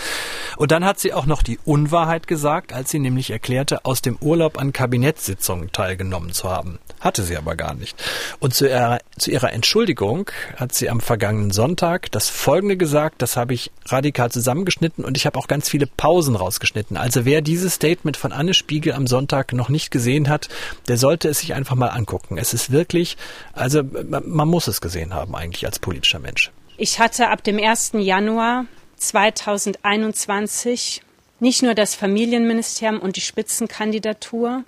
Und 0.57 0.71
dann 0.71 0.85
hat 0.85 1.01
sie 1.01 1.13
auch 1.13 1.27
noch 1.27 1.43
die 1.43 1.59
Unwahrheit 1.65 2.27
gesagt, 2.27 2.73
als 2.73 2.91
sie 2.91 2.99
nämlich 2.99 3.31
erklärte, 3.31 3.85
aus 3.85 4.03
dem 4.03 4.17
Urlaub 4.21 4.59
an 4.59 4.73
Kabinettssitzungen 4.73 5.73
teilgenommen 5.73 6.33
zu 6.33 6.49
haben. 6.49 6.79
Hatte 7.01 7.23
sie 7.23 7.37
aber 7.37 7.57
gar 7.57 7.75
nicht. 7.75 8.01
Und 8.39 8.55
zu 8.55 8.69
ihrer, 8.69 8.99
zu 9.19 9.31
ihrer 9.31 9.53
Entschuldigung 9.53 10.31
hat 10.57 10.75
sie 10.75 10.89
am 10.89 11.01
vergangenen 11.01 11.51
Sonntag 11.51 12.11
das 12.13 12.29
Folgende 12.29 12.77
gesagt, 12.77 13.23
das 13.23 13.37
habe 13.37 13.55
ich 13.55 13.71
radikal 13.87 14.31
zusammengeschnitten 14.31 15.05
und 15.05 15.17
ich 15.17 15.27
habe 15.27 15.39
auch 15.39 15.49
ganz 15.49 15.69
viele 15.69 15.87
Pausen 16.03 16.35
rausgeschnitten. 16.35 16.97
Also 16.97 17.25
wer 17.25 17.43
dieses 17.43 17.75
Statement 17.75 18.17
von 18.17 18.33
Anne 18.33 18.55
Spiegel 18.55 18.93
am 18.93 19.07
Sonntag 19.07 19.53
noch 19.53 19.69
nicht 19.69 19.93
gesehen 19.93 20.29
hat, 20.29 20.49
der 20.89 20.97
sollte 20.97 21.29
es 21.29 21.39
sich 21.39 21.55
einfach 21.55 21.77
mal 21.77 21.91
angucken. 21.91 22.39
Es 22.39 22.53
ist 22.53 22.73
wirklich, 22.73 23.17
also 23.53 23.85
man 23.85 24.49
muss 24.49 24.67
es 24.67 24.81
gesehen 24.81 25.15
haben 25.15 25.37
eigentlich 25.37 25.65
als 25.65 25.79
politischer 25.79 26.19
Mensch. 26.19 26.51
Ich 26.77 26.99
hatte 26.99 27.29
ab 27.29 27.45
dem 27.45 27.57
1. 27.57 27.93
Januar 27.99 28.65
2021 28.97 31.03
nicht 31.39 31.63
nur 31.63 31.77
das 31.77 31.95
Familienministerium 31.95 32.99
und 32.99 33.15
die 33.15 33.21
Spitzenkandidatur, 33.21 34.65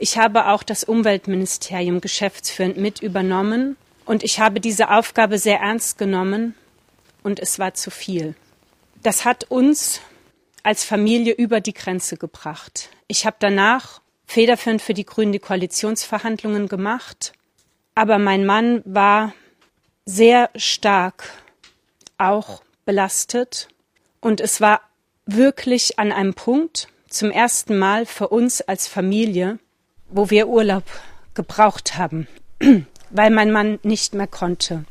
ich 0.00 0.18
habe 0.18 0.48
auch 0.48 0.64
das 0.64 0.82
Umweltministerium 0.82 2.00
geschäftsführend 2.00 2.76
mit 2.76 3.00
übernommen 3.00 3.76
und 4.04 4.24
ich 4.24 4.40
habe 4.40 4.58
diese 4.58 4.90
Aufgabe 4.90 5.38
sehr 5.38 5.60
ernst 5.60 5.96
genommen 5.96 6.56
und 7.22 7.38
es 7.38 7.60
war 7.60 7.74
zu 7.74 7.92
viel. 7.92 8.34
Das 9.04 9.24
hat 9.24 9.44
uns 9.44 10.00
als 10.66 10.82
Familie 10.82 11.32
über 11.32 11.60
die 11.60 11.72
Grenze 11.72 12.16
gebracht. 12.16 12.88
Ich 13.06 13.24
habe 13.24 13.36
danach 13.38 14.00
federführend 14.26 14.82
für 14.82 14.94
die 14.94 15.06
Grünen 15.06 15.30
die 15.30 15.38
Koalitionsverhandlungen 15.38 16.66
gemacht. 16.66 17.34
Aber 17.94 18.18
mein 18.18 18.44
Mann 18.44 18.82
war 18.84 19.32
sehr 20.06 20.50
stark 20.56 21.30
auch 22.18 22.62
belastet. 22.84 23.68
Und 24.20 24.40
es 24.40 24.60
war 24.60 24.80
wirklich 25.24 26.00
an 26.00 26.10
einem 26.10 26.34
Punkt, 26.34 26.88
zum 27.08 27.30
ersten 27.30 27.78
Mal 27.78 28.04
für 28.04 28.26
uns 28.26 28.60
als 28.60 28.88
Familie, 28.88 29.60
wo 30.08 30.30
wir 30.30 30.48
Urlaub 30.48 30.84
gebraucht 31.34 31.96
haben, 31.96 32.26
weil 33.10 33.30
mein 33.30 33.52
Mann 33.52 33.78
nicht 33.84 34.14
mehr 34.14 34.26
konnte. 34.26 34.84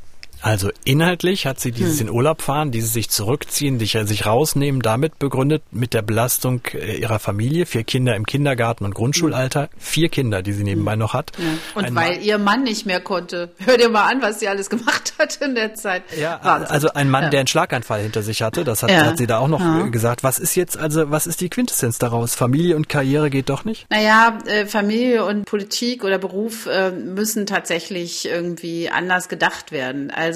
Also 0.45 0.69
inhaltlich 0.83 1.47
hat 1.47 1.59
sie 1.59 1.71
dieses 1.71 1.99
hm. 1.99 2.07
in 2.07 2.13
Urlaub 2.13 2.43
fahren, 2.43 2.69
dieses 2.69 2.93
sich 2.93 3.09
zurückziehen, 3.09 3.79
sich, 3.79 3.97
sich 4.03 4.27
rausnehmen, 4.27 4.79
damit 4.79 5.17
begründet 5.17 5.63
mit 5.71 5.95
der 5.95 6.03
Belastung 6.03 6.61
äh, 6.75 6.97
ihrer 6.97 7.17
Familie, 7.17 7.65
vier 7.65 7.83
Kinder 7.83 8.15
im 8.15 8.27
Kindergarten 8.27 8.85
und 8.85 8.93
Grundschulalter, 8.93 9.69
vier 9.79 10.09
Kinder, 10.09 10.43
die 10.43 10.53
sie 10.53 10.63
nebenbei 10.63 10.91
hm. 10.91 10.99
noch 10.99 11.15
hat. 11.15 11.31
Ja. 11.39 11.45
Und 11.73 11.85
ein 11.85 11.95
weil 11.95 12.11
Mann, 12.11 12.21
ihr 12.21 12.37
Mann 12.37 12.61
nicht 12.61 12.85
mehr 12.85 12.99
konnte. 12.99 13.49
Hör 13.57 13.77
dir 13.77 13.89
mal 13.89 14.07
an, 14.07 14.21
was 14.21 14.39
sie 14.39 14.47
alles 14.47 14.69
gemacht 14.69 15.13
hat 15.17 15.35
in 15.37 15.55
der 15.55 15.73
Zeit. 15.73 16.03
Ja, 16.15 16.39
Wahnsinn. 16.43 16.69
also 16.69 16.89
ein 16.93 17.09
Mann, 17.09 17.23
ja. 17.23 17.29
der 17.31 17.39
einen 17.39 17.47
Schlaganfall 17.47 18.01
hinter 18.03 18.21
sich 18.21 18.43
hatte, 18.43 18.63
das 18.63 18.83
hat, 18.83 18.91
ja. 18.91 19.03
hat 19.03 19.17
sie 19.17 19.25
da 19.25 19.39
auch 19.39 19.47
noch 19.47 19.89
gesagt. 19.89 20.23
Was 20.23 20.37
ist 20.37 20.53
jetzt, 20.53 20.77
also 20.77 21.09
was 21.09 21.25
ist 21.25 21.41
die 21.41 21.49
Quintessenz 21.49 21.97
daraus? 21.97 22.35
Familie 22.35 22.75
und 22.75 22.87
Karriere 22.87 23.31
geht 23.31 23.49
doch 23.49 23.65
nicht? 23.65 23.87
Naja, 23.89 24.37
äh, 24.45 24.67
Familie 24.67 25.25
und 25.25 25.45
Politik 25.45 26.03
oder 26.03 26.19
Beruf 26.19 26.67
äh, 26.67 26.91
müssen 26.91 27.47
tatsächlich 27.47 28.27
irgendwie 28.27 28.91
anders 28.91 29.27
gedacht 29.27 29.71
werden. 29.71 30.11
Also 30.11 30.34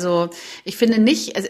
ich 0.64 0.78
finde 0.78 1.00
nicht, 1.00 1.36
also, 1.36 1.50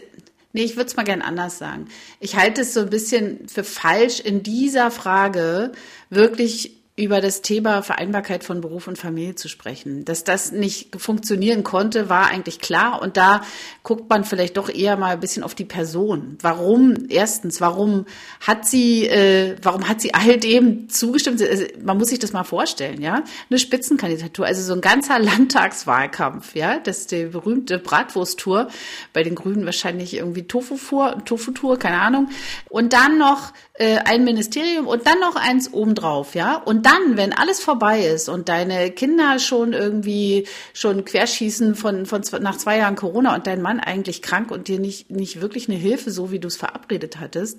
Nee, 0.52 0.64
ich 0.64 0.74
würde 0.74 0.88
es 0.88 0.96
mal 0.96 1.04
gern 1.04 1.22
anders 1.22 1.58
sagen. 1.58 1.86
Ich 2.18 2.34
halte 2.34 2.62
es 2.62 2.74
so 2.74 2.80
ein 2.80 2.90
bisschen 2.90 3.46
für 3.46 3.62
falsch, 3.62 4.18
in 4.18 4.42
dieser 4.42 4.90
Frage 4.90 5.70
wirklich 6.08 6.79
über 7.00 7.22
das 7.22 7.40
Thema 7.40 7.82
Vereinbarkeit 7.82 8.44
von 8.44 8.60
Beruf 8.60 8.86
und 8.86 8.98
Familie 8.98 9.34
zu 9.34 9.48
sprechen. 9.48 10.04
Dass 10.04 10.22
das 10.22 10.52
nicht 10.52 11.00
funktionieren 11.00 11.64
konnte, 11.64 12.10
war 12.10 12.26
eigentlich 12.26 12.60
klar. 12.60 13.00
Und 13.00 13.16
da 13.16 13.40
guckt 13.82 14.10
man 14.10 14.24
vielleicht 14.24 14.58
doch 14.58 14.68
eher 14.68 14.98
mal 14.98 15.12
ein 15.12 15.20
bisschen 15.20 15.42
auf 15.42 15.54
die 15.54 15.64
Person. 15.64 16.36
Warum? 16.42 17.06
Erstens, 17.08 17.62
warum 17.62 18.04
hat 18.40 18.66
sie, 18.66 19.06
äh, 19.06 19.56
warum 19.62 19.88
hat 19.88 20.02
sie 20.02 20.12
all 20.12 20.36
dem 20.36 20.90
zugestimmt? 20.90 21.40
Also, 21.40 21.64
man 21.82 21.96
muss 21.96 22.08
sich 22.08 22.18
das 22.18 22.34
mal 22.34 22.44
vorstellen, 22.44 23.00
ja. 23.00 23.24
Eine 23.48 23.58
Spitzenkandidatur, 23.58 24.44
also 24.44 24.62
so 24.62 24.74
ein 24.74 24.82
ganzer 24.82 25.18
Landtagswahlkampf, 25.18 26.54
ja. 26.54 26.80
Das 26.80 26.98
ist 26.98 27.12
die 27.12 27.24
berühmte 27.24 27.78
Bratwursttour. 27.78 28.68
Bei 29.14 29.22
den 29.22 29.36
Grünen 29.36 29.64
wahrscheinlich 29.64 30.14
irgendwie 30.14 30.42
Tofu-Tour, 30.42 31.78
keine 31.78 32.00
Ahnung. 32.00 32.28
Und 32.68 32.92
dann 32.92 33.16
noch 33.16 33.54
äh, 33.80 33.96
ein 34.04 34.24
Ministerium 34.24 34.86
und 34.86 35.06
dann 35.06 35.18
noch 35.20 35.36
eins 35.36 35.72
obendrauf, 35.72 36.34
ja. 36.34 36.56
Und 36.56 36.84
dann, 36.84 37.16
wenn 37.16 37.32
alles 37.32 37.60
vorbei 37.60 38.04
ist 38.04 38.28
und 38.28 38.50
deine 38.50 38.90
Kinder 38.90 39.38
schon 39.38 39.72
irgendwie 39.72 40.46
schon 40.74 41.06
querschießen 41.06 41.74
von, 41.74 42.04
von 42.04 42.20
nach 42.42 42.58
zwei 42.58 42.76
Jahren 42.76 42.94
Corona 42.94 43.34
und 43.34 43.46
dein 43.46 43.62
Mann 43.62 43.80
eigentlich 43.80 44.20
krank 44.20 44.50
und 44.50 44.68
dir 44.68 44.78
nicht, 44.78 45.10
nicht 45.10 45.40
wirklich 45.40 45.70
eine 45.70 45.78
Hilfe, 45.78 46.10
so 46.10 46.30
wie 46.30 46.38
du 46.38 46.48
es 46.48 46.58
verabredet 46.58 47.20
hattest, 47.20 47.58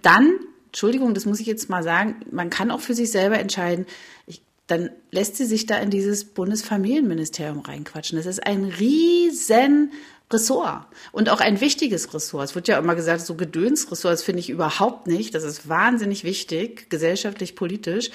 dann, 0.00 0.38
Entschuldigung, 0.68 1.12
das 1.12 1.26
muss 1.26 1.38
ich 1.38 1.46
jetzt 1.46 1.68
mal 1.68 1.82
sagen, 1.82 2.16
man 2.30 2.48
kann 2.48 2.70
auch 2.70 2.80
für 2.80 2.94
sich 2.94 3.10
selber 3.10 3.38
entscheiden, 3.38 3.84
ich, 4.26 4.40
dann 4.68 4.88
lässt 5.10 5.36
sie 5.36 5.44
sich 5.44 5.66
da 5.66 5.76
in 5.76 5.90
dieses 5.90 6.24
Bundesfamilienministerium 6.24 7.58
reinquatschen. 7.58 8.16
Das 8.16 8.24
ist 8.24 8.46
ein 8.46 8.64
riesen 8.64 9.92
Ressort 10.30 10.86
und 11.12 11.30
auch 11.30 11.40
ein 11.40 11.60
wichtiges 11.60 12.12
Ressort. 12.12 12.44
Es 12.44 12.54
wird 12.54 12.68
ja 12.68 12.78
immer 12.78 12.94
gesagt, 12.94 13.22
so 13.22 13.34
Gedönsressort, 13.34 14.12
das 14.12 14.22
finde 14.22 14.40
ich 14.40 14.50
überhaupt 14.50 15.06
nicht. 15.06 15.34
Das 15.34 15.42
ist 15.42 15.68
wahnsinnig 15.68 16.22
wichtig, 16.22 16.90
gesellschaftlich, 16.90 17.54
politisch. 17.54 18.10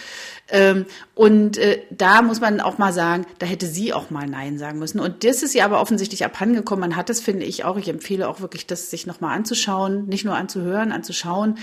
Ähm, 0.48 0.86
und 1.16 1.58
äh, 1.58 1.82
da 1.90 2.22
muss 2.22 2.40
man 2.40 2.62
auch 2.62 2.78
mal 2.78 2.94
sagen, 2.94 3.26
da 3.40 3.48
hätte 3.48 3.66
sie 3.66 3.94
auch 3.94 4.12
mal 4.12 4.28
Nein 4.28 4.60
sagen 4.60 4.78
müssen. 4.78 5.00
Und 5.00 5.24
das 5.24 5.42
ist 5.42 5.56
ja 5.56 5.66
aber 5.66 5.82
offensichtlich 5.82 6.24
abhandengekommen. 6.24 6.82
Man 6.82 6.96
hat 6.96 7.10
das, 7.10 7.20
finde 7.20 7.46
ich 7.46 7.66
auch. 7.66 7.78
Ich 7.78 7.90
empfehle 7.90 8.28
auch 8.30 8.42
wirklich, 8.42 8.68
das 8.68 8.92
sich 8.92 9.08
nochmal 9.08 9.36
anzuschauen, 9.36 10.06
nicht 10.06 10.24
nur 10.24 10.36
anzuhören, 10.36 10.92
anzuschauen. 10.92 11.58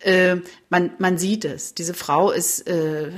Äh, 0.00 0.38
man, 0.68 0.90
man 0.98 1.16
sieht 1.16 1.44
es. 1.44 1.74
Diese 1.74 1.94
Frau 1.94 2.32
ist 2.32 2.66
äh, 2.66 3.12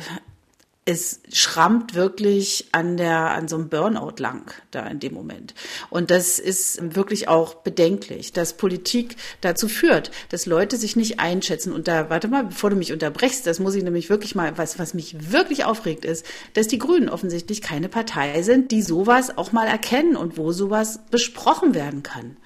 es 0.86 1.20
schrammt 1.32 1.94
wirklich 1.94 2.68
an 2.72 2.98
der, 2.98 3.30
an 3.30 3.48
so 3.48 3.56
einem 3.56 3.70
Burnout 3.70 4.16
lang 4.18 4.52
da 4.70 4.86
in 4.86 5.00
dem 5.00 5.14
Moment. 5.14 5.54
Und 5.88 6.10
das 6.10 6.38
ist 6.38 6.94
wirklich 6.94 7.26
auch 7.26 7.54
bedenklich, 7.54 8.32
dass 8.34 8.58
Politik 8.58 9.16
dazu 9.40 9.68
führt, 9.68 10.10
dass 10.28 10.44
Leute 10.44 10.76
sich 10.76 10.94
nicht 10.94 11.20
einschätzen. 11.20 11.72
Und 11.72 11.88
da, 11.88 12.10
warte 12.10 12.28
mal, 12.28 12.44
bevor 12.44 12.68
du 12.68 12.76
mich 12.76 12.92
unterbrechst, 12.92 13.46
das 13.46 13.60
muss 13.60 13.74
ich 13.74 13.82
nämlich 13.82 14.10
wirklich 14.10 14.34
mal, 14.34 14.58
was, 14.58 14.78
was 14.78 14.92
mich 14.92 15.32
wirklich 15.32 15.64
aufregt 15.64 16.04
ist, 16.04 16.26
dass 16.52 16.68
die 16.68 16.78
Grünen 16.78 17.08
offensichtlich 17.08 17.62
keine 17.62 17.88
Partei 17.88 18.42
sind, 18.42 18.70
die 18.70 18.82
sowas 18.82 19.38
auch 19.38 19.52
mal 19.52 19.66
erkennen 19.66 20.16
und 20.16 20.36
wo 20.36 20.52
sowas 20.52 21.00
besprochen 21.10 21.74
werden 21.74 22.02
kann. 22.02 22.36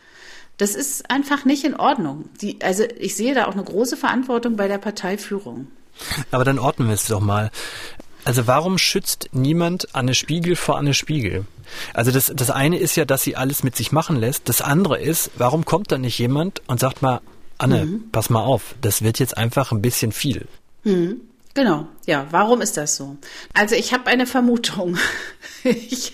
Das 0.59 0.77
ist 0.77 1.11
einfach 1.11 1.45
nicht 1.45 1.65
in 1.65 1.75
Ordnung. 1.75 2.29
Die, 2.41 2.61
also 2.63 2.85
ich 2.99 3.17
sehe 3.17 3.35
da 3.35 3.47
auch 3.47 3.55
eine 3.55 3.65
große 3.65 3.97
Verantwortung 3.97 4.57
bei 4.57 4.69
der 4.69 4.79
Parteiführung. 4.79 5.69
Aber 6.31 6.45
dann 6.45 6.59
ordnen 6.59 6.89
wir 6.89 6.95
es 6.95 7.07
doch 7.07 7.21
mal. 7.21 7.51
Also 8.29 8.47
warum 8.47 8.77
schützt 8.77 9.31
niemand 9.33 9.95
Anne 9.95 10.13
Spiegel 10.13 10.55
vor 10.55 10.77
Anne 10.77 10.93
Spiegel? 10.93 11.47
Also 11.95 12.11
das, 12.11 12.31
das 12.37 12.51
eine 12.51 12.79
ist 12.79 12.95
ja, 12.95 13.07
dass 13.07 13.23
sie 13.23 13.37
alles 13.37 13.63
mit 13.63 13.75
sich 13.75 13.91
machen 13.91 14.17
lässt. 14.17 14.51
Das 14.51 14.61
andere 14.61 15.01
ist, 15.01 15.31
warum 15.37 15.65
kommt 15.65 15.91
da 15.91 15.97
nicht 15.97 16.19
jemand 16.19 16.61
und 16.67 16.79
sagt 16.79 17.01
mal, 17.01 17.23
Anne, 17.57 17.87
mhm. 17.87 18.11
pass 18.13 18.29
mal 18.29 18.43
auf, 18.43 18.75
das 18.83 19.01
wird 19.01 19.19
jetzt 19.19 19.39
einfach 19.39 19.73
ein 19.73 19.81
bisschen 19.81 20.13
viel. 20.13 20.47
Mhm. 20.85 21.23
Genau, 21.55 21.89
ja, 22.05 22.27
warum 22.31 22.61
ist 22.61 22.77
das 22.77 22.97
so? 22.97 23.17
Also 23.55 23.75
ich 23.77 23.95
habe 23.95 24.09
eine 24.09 24.27
Vermutung. 24.27 24.99
ich, 25.65 26.13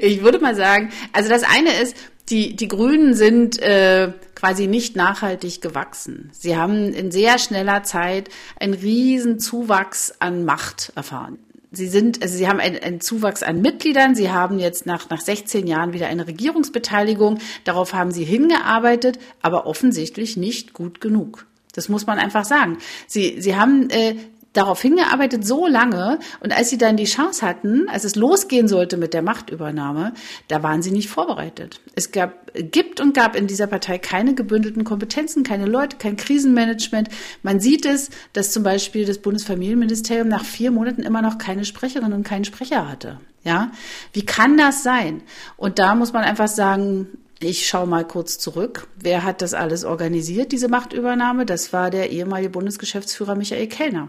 ich 0.00 0.22
würde 0.22 0.38
mal 0.38 0.54
sagen, 0.54 0.90
also 1.12 1.28
das 1.28 1.42
eine 1.42 1.74
ist, 1.74 1.94
die, 2.30 2.56
die 2.56 2.68
Grünen 2.68 3.14
sind 3.14 3.60
äh, 3.60 4.12
quasi 4.34 4.66
nicht 4.66 4.96
nachhaltig 4.96 5.60
gewachsen. 5.60 6.30
Sie 6.32 6.56
haben 6.56 6.92
in 6.92 7.10
sehr 7.10 7.38
schneller 7.38 7.82
Zeit 7.82 8.28
einen 8.60 8.74
riesen 8.74 9.38
Zuwachs 9.38 10.14
an 10.18 10.44
Macht 10.44 10.92
erfahren. 10.94 11.38
Sie 11.70 11.86
sind, 11.86 12.22
also 12.22 12.36
sie 12.36 12.48
haben 12.48 12.60
einen, 12.60 12.78
einen 12.82 13.00
Zuwachs 13.00 13.42
an 13.42 13.60
Mitgliedern. 13.60 14.14
Sie 14.14 14.30
haben 14.30 14.58
jetzt 14.58 14.86
nach, 14.86 15.10
nach 15.10 15.20
16 15.20 15.66
Jahren 15.66 15.92
wieder 15.92 16.06
eine 16.06 16.26
Regierungsbeteiligung. 16.26 17.38
Darauf 17.64 17.92
haben 17.92 18.10
sie 18.10 18.24
hingearbeitet, 18.24 19.18
aber 19.42 19.66
offensichtlich 19.66 20.36
nicht 20.36 20.72
gut 20.72 21.00
genug. 21.00 21.46
Das 21.74 21.88
muss 21.88 22.06
man 22.06 22.18
einfach 22.18 22.44
sagen. 22.44 22.78
Sie, 23.06 23.40
sie 23.40 23.56
haben 23.56 23.90
äh, 23.90 24.16
darauf 24.58 24.82
hingearbeitet 24.82 25.46
so 25.46 25.66
lange 25.66 26.18
und 26.40 26.52
als 26.52 26.68
sie 26.68 26.78
dann 26.78 26.96
die 26.96 27.04
Chance 27.04 27.46
hatten, 27.46 27.88
als 27.88 28.04
es 28.04 28.16
losgehen 28.16 28.66
sollte 28.66 28.96
mit 28.96 29.14
der 29.14 29.22
Machtübernahme, 29.22 30.12
da 30.48 30.62
waren 30.64 30.82
sie 30.82 30.90
nicht 30.90 31.08
vorbereitet. 31.08 31.80
Es 31.94 32.10
gab, 32.10 32.50
gibt 32.54 33.00
und 33.00 33.14
gab 33.14 33.36
in 33.36 33.46
dieser 33.46 33.68
Partei 33.68 33.98
keine 33.98 34.34
gebündelten 34.34 34.82
Kompetenzen, 34.82 35.44
keine 35.44 35.66
Leute, 35.66 35.96
kein 35.96 36.16
Krisenmanagement. 36.16 37.08
Man 37.42 37.60
sieht 37.60 37.86
es, 37.86 38.10
dass 38.32 38.50
zum 38.50 38.64
Beispiel 38.64 39.04
das 39.04 39.18
Bundesfamilienministerium 39.18 40.26
nach 40.26 40.44
vier 40.44 40.72
Monaten 40.72 41.02
immer 41.02 41.22
noch 41.22 41.38
keine 41.38 41.64
Sprecherin 41.64 42.12
und 42.12 42.24
keinen 42.24 42.44
Sprecher 42.44 42.88
hatte. 42.88 43.20
Ja, 43.44 43.70
wie 44.12 44.26
kann 44.26 44.56
das 44.56 44.82
sein? 44.82 45.22
Und 45.56 45.78
da 45.78 45.94
muss 45.94 46.12
man 46.12 46.24
einfach 46.24 46.48
sagen, 46.48 47.06
ich 47.40 47.68
schaue 47.68 47.86
mal 47.86 48.04
kurz 48.04 48.40
zurück. 48.40 48.88
Wer 49.00 49.22
hat 49.22 49.40
das 49.40 49.54
alles 49.54 49.84
organisiert, 49.84 50.50
diese 50.50 50.66
Machtübernahme? 50.68 51.46
Das 51.46 51.72
war 51.72 51.90
der 51.90 52.10
ehemalige 52.10 52.50
Bundesgeschäftsführer 52.50 53.36
Michael 53.36 53.68
Kellner 53.68 54.08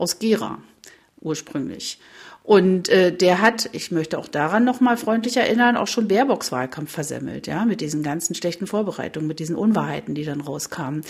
aus 0.00 0.18
Gera 0.18 0.58
ursprünglich. 1.20 1.98
Und 2.42 2.88
äh, 2.88 3.12
der 3.12 3.42
hat, 3.42 3.68
ich 3.72 3.90
möchte 3.90 4.18
auch 4.18 4.26
daran 4.26 4.64
nochmal 4.64 4.96
freundlich 4.96 5.36
erinnern, 5.36 5.76
auch 5.76 5.86
schon 5.86 6.08
Baerbocks 6.08 6.50
Wahlkampf 6.50 6.90
versemmelt, 6.90 7.46
ja, 7.46 7.64
mit 7.66 7.82
diesen 7.82 8.02
ganzen 8.02 8.34
schlechten 8.34 8.66
Vorbereitungen, 8.66 9.28
mit 9.28 9.38
diesen 9.38 9.56
Unwahrheiten, 9.56 10.14
die 10.14 10.24
dann 10.24 10.40
rauskamen. 10.40 11.02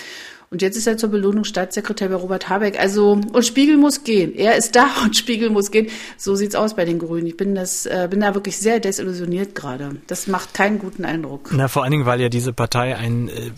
Und 0.52 0.62
jetzt 0.62 0.76
ist 0.76 0.88
er 0.88 0.96
zur 0.96 1.10
Belohnung 1.10 1.44
Staatssekretär 1.44 2.08
bei 2.08 2.16
Robert 2.16 2.48
Habeck. 2.48 2.76
Also, 2.80 3.12
und 3.12 3.46
Spiegel 3.46 3.76
muss 3.76 4.02
gehen. 4.02 4.34
Er 4.34 4.56
ist 4.56 4.74
da 4.74 4.88
und 5.04 5.16
Spiegel 5.16 5.48
muss 5.48 5.70
gehen. 5.70 5.86
So 6.16 6.34
sieht's 6.34 6.56
aus 6.56 6.74
bei 6.74 6.84
den 6.84 6.98
Grünen. 6.98 7.28
Ich 7.28 7.36
bin 7.36 7.54
das, 7.54 7.86
äh, 7.86 8.08
bin 8.10 8.18
da 8.18 8.34
wirklich 8.34 8.58
sehr 8.58 8.80
desillusioniert 8.80 9.54
gerade. 9.54 9.98
Das 10.08 10.26
macht 10.26 10.52
keinen 10.52 10.80
guten 10.80 11.04
Eindruck. 11.04 11.50
Na, 11.52 11.68
vor 11.68 11.84
allen 11.84 11.92
Dingen, 11.92 12.04
weil 12.04 12.20
ja 12.20 12.28
diese 12.28 12.52
Partei 12.52 12.96
ein 12.96 13.28
äh, 13.28 13.52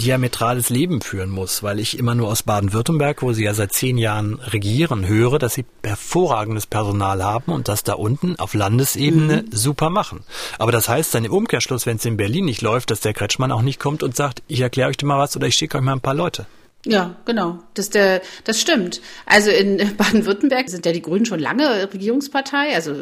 diametrales 0.00 0.70
Leben 0.70 1.00
führen 1.00 1.30
muss. 1.30 1.64
Weil 1.64 1.80
ich 1.80 1.98
immer 1.98 2.14
nur 2.14 2.28
aus 2.28 2.44
Baden-Württemberg, 2.44 3.22
wo 3.22 3.32
sie 3.32 3.42
ja 3.42 3.52
seit 3.52 3.72
zehn 3.72 3.98
Jahren 3.98 4.34
regieren, 4.34 5.08
höre, 5.08 5.40
dass 5.40 5.54
sie 5.54 5.64
hervorragendes 5.82 6.68
Personal 6.68 7.24
haben 7.24 7.50
und 7.50 7.66
das 7.66 7.82
da 7.82 7.94
unten 7.94 8.36
auf 8.38 8.54
Landesebene 8.54 9.46
mhm. 9.46 9.46
super 9.50 9.90
machen. 9.90 10.20
Aber 10.60 10.70
das 10.70 10.88
heißt 10.88 11.12
dann 11.12 11.24
im 11.24 11.32
Umkehrschluss, 11.32 11.86
wenn 11.86 11.96
es 11.96 12.04
in 12.04 12.16
Berlin 12.16 12.44
nicht 12.44 12.62
läuft, 12.62 12.92
dass 12.92 13.00
der 13.00 13.14
Kretschmann 13.14 13.50
auch 13.50 13.62
nicht 13.62 13.80
kommt 13.80 14.04
und 14.04 14.14
sagt, 14.14 14.44
ich 14.46 14.60
erkläre 14.60 14.90
euch 14.90 15.02
mal 15.02 15.18
was 15.18 15.34
oder 15.34 15.48
ich 15.48 15.56
schicke 15.56 15.78
euch 15.78 15.82
mal 15.82 15.94
ein 15.94 16.00
paar 16.00 16.19
Leute. 16.20 16.46
Ja, 16.86 17.16
genau. 17.26 17.58
Das, 17.74 17.90
der, 17.90 18.22
das 18.44 18.58
stimmt. 18.58 19.02
Also 19.26 19.50
in 19.50 19.76
Baden-Württemberg 19.98 20.70
sind 20.70 20.86
ja 20.86 20.92
die 20.92 21.02
Grünen 21.02 21.26
schon 21.26 21.38
lange 21.38 21.92
Regierungspartei. 21.92 22.74
Also 22.74 22.94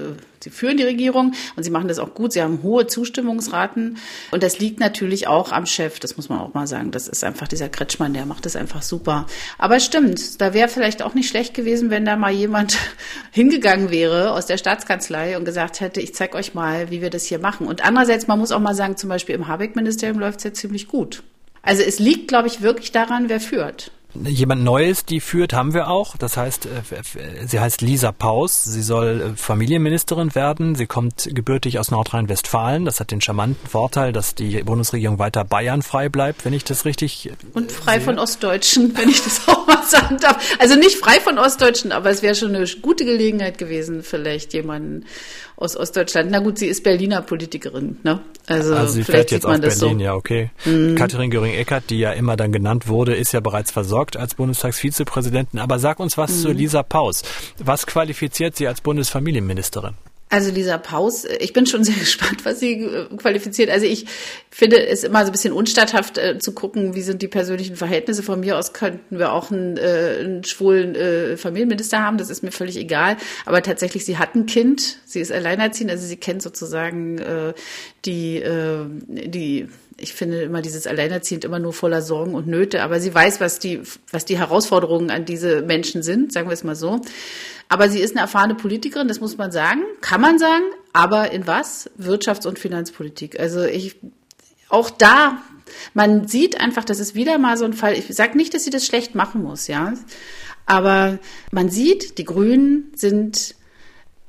sie 0.42 0.50
führen 0.50 0.76
die 0.76 0.82
Regierung 0.82 1.34
und 1.54 1.62
sie 1.62 1.70
machen 1.70 1.86
das 1.86 2.00
auch 2.00 2.12
gut. 2.12 2.32
Sie 2.32 2.42
haben 2.42 2.64
hohe 2.64 2.88
Zustimmungsraten. 2.88 3.98
Und 4.32 4.42
das 4.42 4.58
liegt 4.58 4.80
natürlich 4.80 5.28
auch 5.28 5.52
am 5.52 5.64
Chef. 5.64 6.00
Das 6.00 6.16
muss 6.16 6.28
man 6.28 6.40
auch 6.40 6.54
mal 6.54 6.66
sagen. 6.66 6.90
Das 6.90 7.06
ist 7.06 7.22
einfach 7.22 7.46
dieser 7.46 7.68
Kretschmann, 7.68 8.14
der 8.14 8.26
macht 8.26 8.46
das 8.46 8.56
einfach 8.56 8.82
super. 8.82 9.26
Aber 9.58 9.76
es 9.76 9.84
stimmt. 9.84 10.40
Da 10.40 10.54
wäre 10.54 10.68
vielleicht 10.68 11.00
auch 11.00 11.14
nicht 11.14 11.28
schlecht 11.28 11.54
gewesen, 11.54 11.88
wenn 11.90 12.04
da 12.04 12.16
mal 12.16 12.32
jemand 12.32 12.76
hingegangen 13.30 13.92
wäre 13.92 14.32
aus 14.32 14.46
der 14.46 14.58
Staatskanzlei 14.58 15.36
und 15.36 15.44
gesagt 15.44 15.78
hätte, 15.80 16.00
ich 16.00 16.16
zeige 16.16 16.36
euch 16.36 16.52
mal, 16.52 16.90
wie 16.90 17.00
wir 17.00 17.10
das 17.10 17.26
hier 17.26 17.38
machen. 17.38 17.68
Und 17.68 17.84
andererseits, 17.84 18.26
man 18.26 18.40
muss 18.40 18.50
auch 18.50 18.60
mal 18.60 18.74
sagen, 18.74 18.96
zum 18.96 19.08
Beispiel 19.08 19.36
im 19.36 19.46
Habeck-Ministerium 19.46 20.18
läuft 20.18 20.38
es 20.38 20.44
ja 20.44 20.52
ziemlich 20.52 20.88
gut. 20.88 21.22
Also 21.68 21.82
es 21.82 21.98
liegt, 21.98 22.28
glaube 22.28 22.48
ich, 22.48 22.62
wirklich 22.62 22.92
daran, 22.92 23.28
wer 23.28 23.40
führt. 23.40 23.90
Jemand 24.14 24.64
Neues, 24.64 25.04
die 25.04 25.20
führt, 25.20 25.52
haben 25.52 25.74
wir 25.74 25.88
auch. 25.88 26.16
Das 26.16 26.38
heißt, 26.38 26.64
äh, 26.64 27.46
sie 27.46 27.60
heißt 27.60 27.82
Lisa 27.82 28.10
Paus. 28.10 28.64
Sie 28.64 28.80
soll 28.80 29.20
äh, 29.20 29.36
Familienministerin 29.36 30.34
werden. 30.34 30.76
Sie 30.76 30.86
kommt 30.86 31.28
gebürtig 31.30 31.78
aus 31.78 31.90
Nordrhein-Westfalen. 31.90 32.86
Das 32.86 33.00
hat 33.00 33.10
den 33.10 33.20
charmanten 33.20 33.68
Vorteil, 33.68 34.14
dass 34.14 34.34
die 34.34 34.62
Bundesregierung 34.62 35.18
weiter 35.18 35.44
Bayern 35.44 35.82
frei 35.82 36.08
bleibt, 36.08 36.46
wenn 36.46 36.54
ich 36.54 36.64
das 36.64 36.86
richtig. 36.86 37.32
Und 37.52 37.70
frei 37.70 37.96
sehe. 37.96 38.00
von 38.00 38.18
Ostdeutschen, 38.18 38.96
wenn 38.96 39.10
ich 39.10 39.22
das 39.22 39.46
auch 39.46 39.66
mal 39.66 39.82
sagen 39.82 40.16
darf. 40.22 40.38
Also 40.58 40.74
nicht 40.74 40.96
frei 40.96 41.20
von 41.20 41.38
Ostdeutschen, 41.38 41.92
aber 41.92 42.08
es 42.08 42.22
wäre 42.22 42.34
schon 42.34 42.56
eine 42.56 42.66
gute 42.80 43.04
Gelegenheit 43.04 43.58
gewesen, 43.58 44.02
vielleicht 44.02 44.54
jemanden 44.54 45.04
aus 45.58 45.76
Ostdeutschland. 45.76 46.30
Na 46.30 46.38
gut, 46.38 46.58
sie 46.58 46.66
ist 46.66 46.84
Berliner 46.84 47.20
Politikerin, 47.22 47.98
ne? 48.04 48.20
Also, 48.46 48.74
also 48.74 48.92
sie 48.92 49.04
fährt 49.04 49.30
jetzt 49.30 49.44
auf 49.44 49.60
Berlin, 49.60 49.70
so. 49.76 49.88
ja, 49.98 50.14
okay. 50.14 50.50
Mhm. 50.64 50.94
Katharin 50.94 51.30
Göring-Eckardt, 51.30 51.90
die 51.90 51.98
ja 51.98 52.12
immer 52.12 52.36
dann 52.36 52.52
genannt 52.52 52.86
wurde, 52.86 53.14
ist 53.14 53.32
ja 53.32 53.40
bereits 53.40 53.72
versorgt 53.72 54.16
als 54.16 54.34
Bundestagsvizepräsidentin. 54.36 55.58
Aber 55.58 55.78
sag 55.78 55.98
uns 55.98 56.16
was 56.16 56.30
mhm. 56.30 56.42
zu 56.42 56.52
Lisa 56.52 56.82
Paus. 56.82 57.22
Was 57.58 57.86
qualifiziert 57.86 58.56
sie 58.56 58.68
als 58.68 58.80
Bundesfamilienministerin? 58.80 59.94
Also 60.30 60.50
Lisa 60.50 60.76
Paus, 60.76 61.24
ich 61.24 61.52
bin 61.52 61.66
schon 61.66 61.84
sehr 61.84 61.94
gespannt, 61.94 62.44
was 62.44 62.60
sie 62.60 62.84
äh, 62.84 63.06
qualifiziert. 63.16 63.70
Also 63.70 63.86
ich 63.86 64.06
finde 64.50 64.86
es 64.86 65.04
immer 65.04 65.20
so 65.20 65.26
ein 65.26 65.32
bisschen 65.32 65.52
unstatthaft 65.52 66.18
äh, 66.18 66.38
zu 66.38 66.52
gucken, 66.52 66.94
wie 66.94 67.02
sind 67.02 67.22
die 67.22 67.28
persönlichen 67.28 67.76
Verhältnisse. 67.76 68.22
Von 68.22 68.40
mir 68.40 68.58
aus 68.58 68.72
könnten 68.72 69.18
wir 69.18 69.32
auch 69.32 69.50
einen, 69.50 69.76
äh, 69.76 70.18
einen 70.20 70.44
schwulen 70.44 70.94
äh, 70.94 71.36
Familienminister 71.36 72.02
haben, 72.02 72.18
das 72.18 72.30
ist 72.30 72.42
mir 72.42 72.52
völlig 72.52 72.76
egal. 72.76 73.16
Aber 73.46 73.62
tatsächlich, 73.62 74.04
sie 74.04 74.18
hat 74.18 74.34
ein 74.34 74.46
Kind, 74.46 74.98
sie 75.04 75.20
ist 75.20 75.32
alleinerziehend, 75.32 75.90
also 75.90 76.06
sie 76.06 76.16
kennt 76.16 76.42
sozusagen 76.42 77.18
äh, 77.18 77.54
die, 78.04 78.36
äh, 78.36 78.84
die 79.08 79.68
ich 80.00 80.14
finde 80.14 80.42
immer 80.42 80.62
dieses 80.62 80.86
Alleinerziehend 80.86 81.44
immer 81.44 81.58
nur 81.58 81.72
voller 81.72 82.02
Sorgen 82.02 82.34
und 82.34 82.46
Nöte, 82.46 82.82
aber 82.82 83.00
sie 83.00 83.12
weiß, 83.12 83.40
was 83.40 83.58
die, 83.58 83.80
was 84.12 84.24
die 84.24 84.38
Herausforderungen 84.38 85.10
an 85.10 85.24
diese 85.24 85.62
Menschen 85.62 86.04
sind, 86.04 86.32
sagen 86.32 86.48
wir 86.48 86.54
es 86.54 86.62
mal 86.62 86.76
so. 86.76 87.00
Aber 87.68 87.90
sie 87.90 88.00
ist 88.00 88.12
eine 88.12 88.20
erfahrene 88.20 88.54
Politikerin, 88.54 89.08
das 89.08 89.20
muss 89.20 89.36
man 89.36 89.52
sagen, 89.52 89.82
kann 90.00 90.20
man 90.20 90.38
sagen, 90.38 90.64
aber 90.92 91.32
in 91.32 91.46
was? 91.46 91.90
Wirtschafts- 91.98 92.46
und 92.46 92.58
Finanzpolitik. 92.58 93.38
Also 93.38 93.62
ich, 93.64 93.96
auch 94.68 94.90
da, 94.90 95.42
man 95.92 96.26
sieht 96.26 96.60
einfach, 96.60 96.84
das 96.84 96.98
ist 96.98 97.14
wieder 97.14 97.38
mal 97.38 97.56
so 97.58 97.66
ein 97.66 97.74
Fall. 97.74 97.94
Ich 97.94 98.06
sage 98.08 98.36
nicht, 98.36 98.54
dass 98.54 98.64
sie 98.64 98.70
das 98.70 98.86
schlecht 98.86 99.14
machen 99.14 99.42
muss, 99.42 99.66
ja. 99.66 99.92
Aber 100.64 101.18
man 101.50 101.68
sieht, 101.68 102.18
die 102.18 102.24
Grünen 102.24 102.92
sind 102.94 103.54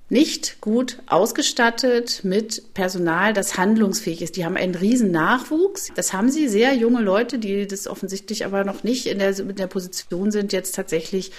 nicht 0.10 0.60
gut 0.60 0.98
ausgestattet 1.06 2.22
mit 2.24 2.74
Personal, 2.74 3.34
das 3.34 3.58
handlungsfähig 3.58 4.22
ist. 4.22 4.36
Die 4.36 4.46
haben 4.46 4.58
einen 4.58 4.76
riesen 4.76 5.12
Nachwuchs. 5.12 5.90
Das 5.96 6.14
haben 6.14 6.30
sie, 6.30 6.48
sehr 6.48 6.74
junge 6.74 7.02
Leute, 7.02 7.38
die 7.38 7.68
das 7.68 7.88
offensichtlich 7.88 8.46
aber 8.46 8.64
noch 8.64 8.84
nicht 8.84 9.06
in 9.06 9.20
der, 9.20 9.38
in 9.38 9.56
der 9.56 9.68
Position 9.68 10.32
sind, 10.32 10.52
jetzt 10.52 10.76
tatsächlich 10.76 11.32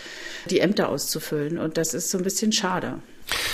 die 0.48 0.60
Ämter 0.60 0.88
auszufüllen. 0.88 1.58
Und 1.58 1.76
das 1.76 1.94
ist 1.94 2.10
so 2.10 2.18
ein 2.18 2.24
bisschen 2.24 2.52
schade. 2.52 3.00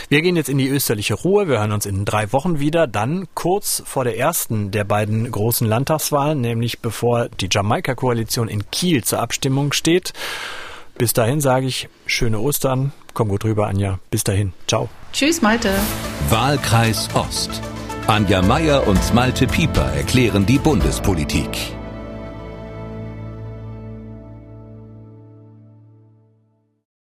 Wir 0.09 0.23
gehen 0.23 0.37
jetzt 0.37 0.49
in 0.49 0.59
die 0.59 0.69
österliche 0.69 1.15
Ruhe. 1.15 1.49
Wir 1.49 1.59
hören 1.59 1.73
uns 1.73 1.87
in 1.87 2.05
drei 2.05 2.33
Wochen 2.33 2.61
wieder. 2.61 2.87
Dann 2.87 3.27
kurz 3.35 3.83
vor 3.85 4.05
der 4.05 4.17
ersten 4.19 4.71
der 4.71 4.85
beiden 4.85 5.31
großen 5.31 5.67
Landtagswahlen, 5.67 6.41
nämlich 6.41 6.81
bevor 6.81 7.29
die 7.29 7.49
Jamaika-Koalition 7.51 8.49
in 8.49 8.71
Kiel 8.71 9.03
zur 9.05 9.21
Abstimmung 9.21 9.73
steht. 9.73 10.13
Bis 10.97 11.13
dahin 11.13 11.41
sage 11.41 11.67
ich 11.67 11.89
schöne 12.07 12.41
Ostern. 12.41 12.93
Komm 13.13 13.29
gut 13.29 13.45
rüber, 13.45 13.67
Anja. 13.67 13.99
Bis 14.11 14.25
dahin. 14.25 14.53
Ciao. 14.67 14.89
Tschüss, 15.17 15.41
Malte. 15.41 15.73
Wahlkreis 16.29 17.09
Ost. 17.15 17.63
Anja 18.07 18.43
Meier 18.43 18.87
und 18.87 19.15
Malte 19.15 19.47
Pieper 19.47 19.91
erklären 19.95 20.45
die 20.45 20.59
Bundespolitik. 20.59 21.76